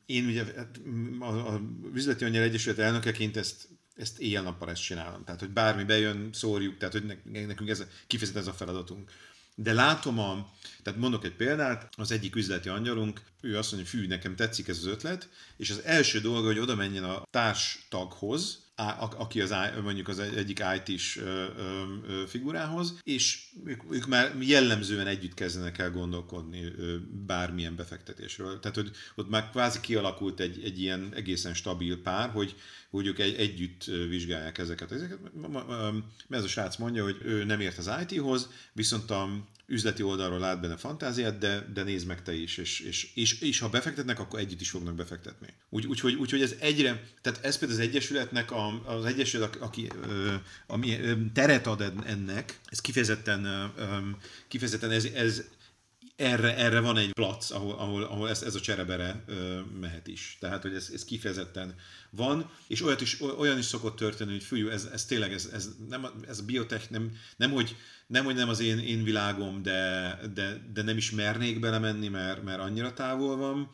[0.06, 0.80] Én ugye hát,
[1.20, 1.60] a
[1.94, 3.68] üzleti angyal egyesület elnökeként ezt
[4.00, 5.24] ezt éjjel-nappal ezt csinálom.
[5.24, 9.12] Tehát, hogy bármi bejön, szórjuk, tehát, hogy nekünk ez, kifejezetten ez a feladatunk.
[9.56, 14.00] De látom a, tehát mondok egy példát, az egyik üzleti angyalunk, ő azt mondja, hogy
[14.00, 18.68] fű, nekem tetszik ez az ötlet, és az első dolga, hogy oda menjen a társtaghoz,
[19.18, 21.20] aki az, mondjuk az egyik IT-s
[22.28, 26.72] figurához, és ők, ők már jellemzően együtt kezdenek el gondolkodni
[27.26, 28.60] bármilyen befektetésről.
[28.60, 32.56] Tehát, hogy ott már kvázi kialakult egy, egy ilyen egészen stabil pár, hogy,
[32.92, 34.92] ők egy, együtt vizsgálják ezeket.
[34.92, 35.20] ezeket.
[36.30, 39.30] Ez a srác mondja, hogy ő nem ért az IT-hoz, viszont a
[39.70, 43.60] üzleti oldalról lát benne fantáziát, de, de nézd meg te is, és, és, és, és
[43.60, 45.48] ha befektetnek, akkor együtt is fognak befektetni.
[45.70, 49.92] Úgy, úgyhogy, úgyhogy ez egyre, tehát ez például az Egyesületnek, a, az Egyesület, aki
[50.68, 50.98] ami
[51.34, 53.72] teret ad ennek, ez kifejezetten,
[54.48, 55.44] kifejezetten ez, ez
[56.20, 60.38] erre, erre van egy plac, ahol, ahol, ahol ez, ez a cserebere ö, mehet is.
[60.40, 61.76] Tehát, hogy ez, ez kifejezetten
[62.10, 65.70] van, és olyat is, olyan is szokott történni, hogy fújú, ez, ez tényleg, ez, ez,
[65.90, 67.76] nem, ez a biotech nem, nem, hogy,
[68.08, 72.44] nem, hogy nem az én, én világom, de, de, de nem is mernék belemenni, mert,
[72.44, 73.72] mert annyira távol van,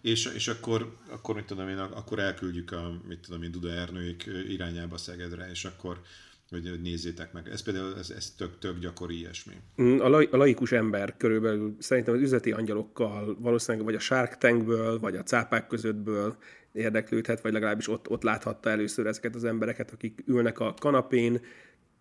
[0.00, 4.30] és, és akkor, akkor mit tudom én, akkor elküldjük a, mit tudom én, Duda Ernőik
[4.48, 6.02] irányába Szegedre, és akkor,
[6.50, 7.48] hogy nézzétek meg.
[7.48, 9.54] Ez például ez, ez tök, tök gyakori ilyesmi.
[9.82, 14.38] Mm, a, lai, a laikus ember körülbelül szerintem az üzleti angyalokkal valószínűleg vagy a Shark
[14.38, 16.36] Tankből, vagy a cápák közöttből
[16.72, 21.40] érdeklődhet, vagy legalábbis ott, ott láthatta először ezeket az embereket, akik ülnek a kanapén,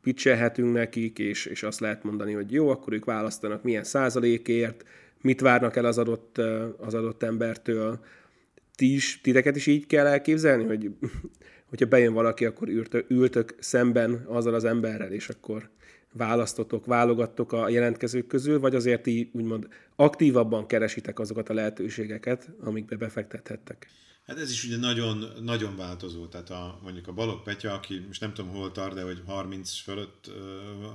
[0.02, 4.84] pitchelhetünk nekik, és, és azt lehet mondani, hogy jó, akkor ők választanak milyen százalékért,
[5.22, 6.38] mit várnak el az adott,
[6.78, 8.00] az adott embertől.
[8.76, 10.91] Ti is, titeket is így kell elképzelni, hogy
[11.70, 15.70] hogyha bejön valaki, akkor ültök, ültök szemben azzal az emberrel, és akkor
[16.13, 22.95] választotok, válogattok a jelentkezők közül, vagy azért ti úgymond aktívabban keresitek azokat a lehetőségeket, amikbe
[22.95, 23.88] befektethettek?
[24.26, 28.22] Hát ez is ugye nagyon, nagyon változó, tehát a, mondjuk a Balog Petya, aki most
[28.22, 30.32] nem tudom hol tart, de hogy 30 fölött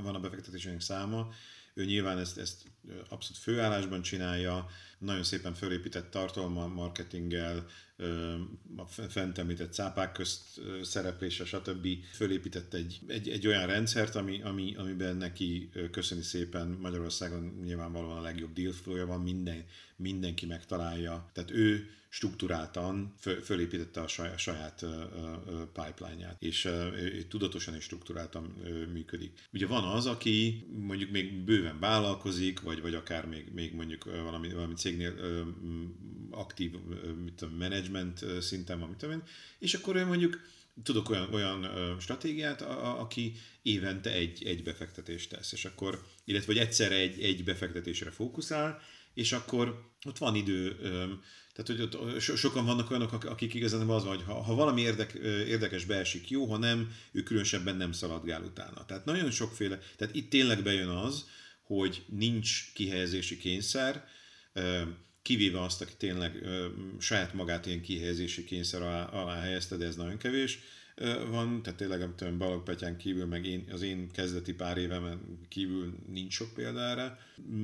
[0.02, 1.28] van a befektetésének száma,
[1.74, 2.62] ő nyilván ezt, ezt
[3.08, 4.66] abszolút főállásban csinálja,
[4.98, 7.66] nagyon szépen fölépített tartalma, marketinggel,
[8.76, 11.88] a fent említett cápák közt szereplése, stb.
[12.12, 18.22] fölépített egy, egy, egy olyan rendszert, ami, ami, amiben neki köszöni szépen Magyarországon nyilvánvalóan a
[18.22, 19.64] legjobb deal flow van, minden,
[19.96, 21.30] mindenki megtalálja.
[21.32, 24.86] Tehát ő struktúráltan fölépítette a saját, saját
[25.72, 26.68] pipeline-ját, és
[27.28, 28.44] tudatosan és struktúráltan
[28.92, 29.48] működik.
[29.52, 34.52] Ugye van az, aki mondjuk még bőven vállalkozik, vagy, vagy akár még, még mondjuk valami,
[34.52, 35.14] valami cégnél
[36.30, 36.72] aktív
[37.24, 37.54] mit tudom,
[37.92, 39.22] management szinten van, mit én,
[39.58, 40.40] és akkor ő mondjuk
[40.82, 41.68] tudok olyan, olyan
[42.00, 43.32] stratégiát, a, a, aki
[43.62, 48.80] évente egy, egy befektetést tesz, és akkor, illetve hogy egyszerre egy, egy befektetésre fókuszál,
[49.14, 50.76] és akkor ott van idő,
[51.52, 55.12] tehát hogy ott sokan vannak olyanok, akik igazán az van, hogy ha, ha valami érdek,
[55.46, 58.84] érdekes beesik, jó, ha nem, ő különösebben nem szaladgál utána.
[58.84, 61.28] Tehát nagyon sokféle, tehát itt tényleg bejön az,
[61.62, 64.04] hogy nincs kihelyezési kényszer,
[65.22, 66.66] kivéve azt, aki tényleg ö,
[66.98, 70.58] saját magát ilyen kihelyezési kényszer alá, alá helyezte, de ez nagyon kevés
[70.94, 74.78] ö, van, tehát tényleg nem tudom, Balog Petyán kívül, meg én, az én kezdeti pár
[74.78, 77.18] évemen kívül nincs sok példa erre.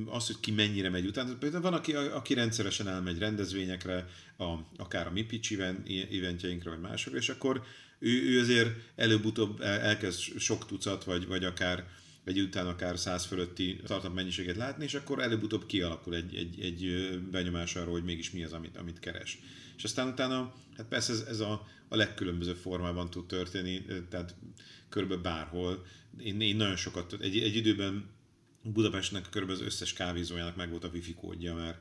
[0.05, 4.05] Az, hogy ki mennyire megy utána, például van, aki, aki rendszeresen elmegy rendezvényekre,
[4.37, 4.45] a,
[4.77, 7.63] akár a mi pitch event, eventjeinkre, vagy mások, és akkor
[7.99, 11.87] ő, ő azért előbb-utóbb elkezd sok tucat, vagy, vagy akár
[12.25, 17.13] egy után akár 100 fölötti startup mennyiséget látni, és akkor előbb-utóbb kialakul egy, egy, egy
[17.31, 19.39] benyomás arról, hogy mégis mi az, amit, amit keres.
[19.77, 24.35] És aztán utána, hát persze ez, ez a, a legkülönbözőbb formában tud történni, tehát
[24.89, 25.85] körülbelül bárhol.
[26.17, 28.09] Én, én nagyon sokat, egy, egy időben
[28.63, 31.77] Budapestnek körülbelül az összes kávézójának meg volt a wifi kódja, mert,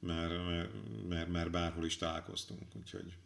[0.00, 0.32] mert,
[1.08, 3.16] mert, mert, bárhol is találkoztunk, úgyhogy...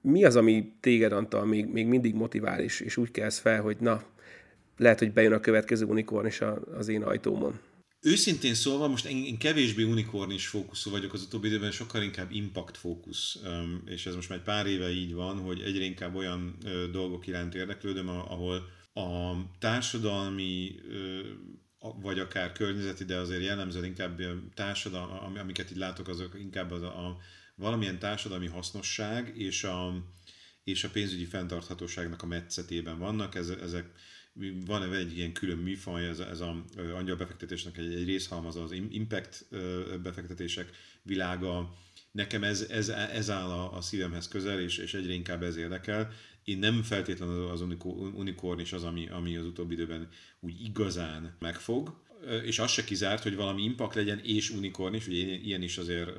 [0.00, 3.76] Mi az, ami téged, Antal, még, még mindig motivál, és, és úgy kezd fel, hogy
[3.80, 4.04] na,
[4.80, 6.40] lehet, hogy bejön a következő unikorn is
[6.76, 7.60] az én ajtómon.
[8.00, 12.76] Őszintén szólva, most én, kevésbé unikorn is fókuszú vagyok az utóbbi időben, sokkal inkább impact
[12.76, 13.38] fókusz,
[13.84, 16.56] és ez most már egy pár éve így van, hogy egyre inkább olyan
[16.92, 20.74] dolgok iránt érdeklődöm, ahol a társadalmi
[22.02, 24.20] vagy akár környezeti, de azért jellemzően inkább
[24.54, 27.16] társadalmi, amiket itt látok, azok inkább az a, a
[27.54, 30.04] valamilyen társadalmi hasznosság és a,
[30.64, 33.34] és a pénzügyi fenntarthatóságnak a metszetében vannak.
[33.34, 33.92] Ezek
[34.66, 36.64] van egy ilyen külön műfaj, ez, ez a
[36.94, 39.46] angyal befektetésnek egy, egy részhalmaz az impact
[40.02, 40.70] befektetések
[41.02, 41.74] világa.
[42.12, 46.12] Nekem ez, ez, ez áll a, a szívemhez közel, és, és egyre inkább ez érdekel.
[46.44, 47.60] Én nem feltétlenül az
[48.14, 50.08] unikorn is az, ami, ami az utóbbi időben
[50.40, 52.00] úgy igazán megfog,
[52.44, 56.10] és az se kizárt, hogy valami impact legyen, és unikorn is, ugye ilyen is azért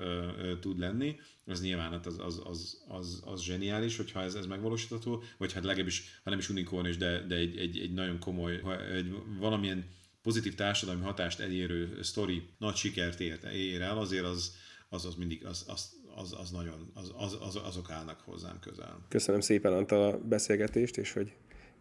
[0.59, 5.23] tud lenni, az nyilván hát az, az, az, az, az zseniális, hogyha ez, ez megvalósítható,
[5.37, 8.61] vagy hát legalábbis, ha nem is unikorn is, de, de egy, egy, egy nagyon komoly,
[8.95, 9.85] egy valamilyen
[10.21, 14.55] pozitív társadalmi hatást elérő sztori nagy sikert ér, ér el, azért az,
[14.89, 19.05] az, az mindig, az, az, az, az nagyon, az, az, az, azok állnak hozzám közel.
[19.07, 21.33] Köszönöm szépen Antal a beszélgetést, és hogy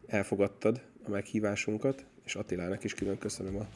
[0.07, 3.68] elfogadtad a meghívásunkat, és Attilának is külön köszönöm a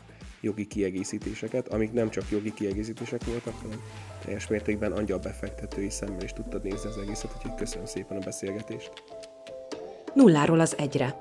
[0.44, 3.80] jogi kiegészítéseket, amik nem csak jogi kiegészítések voltak, hanem
[4.24, 8.92] teljes mértékben angyal befektetői szemmel is tudtad nézni az egészet, úgyhogy köszönöm szépen a beszélgetést.
[10.14, 11.16] Nulláról az egyre.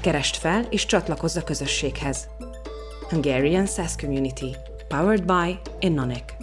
[0.00, 2.28] Kerest fel és csatlakozz a közösséghez.
[3.08, 4.56] Hungarian SaaS Community.
[4.88, 6.37] Powered by Innonic.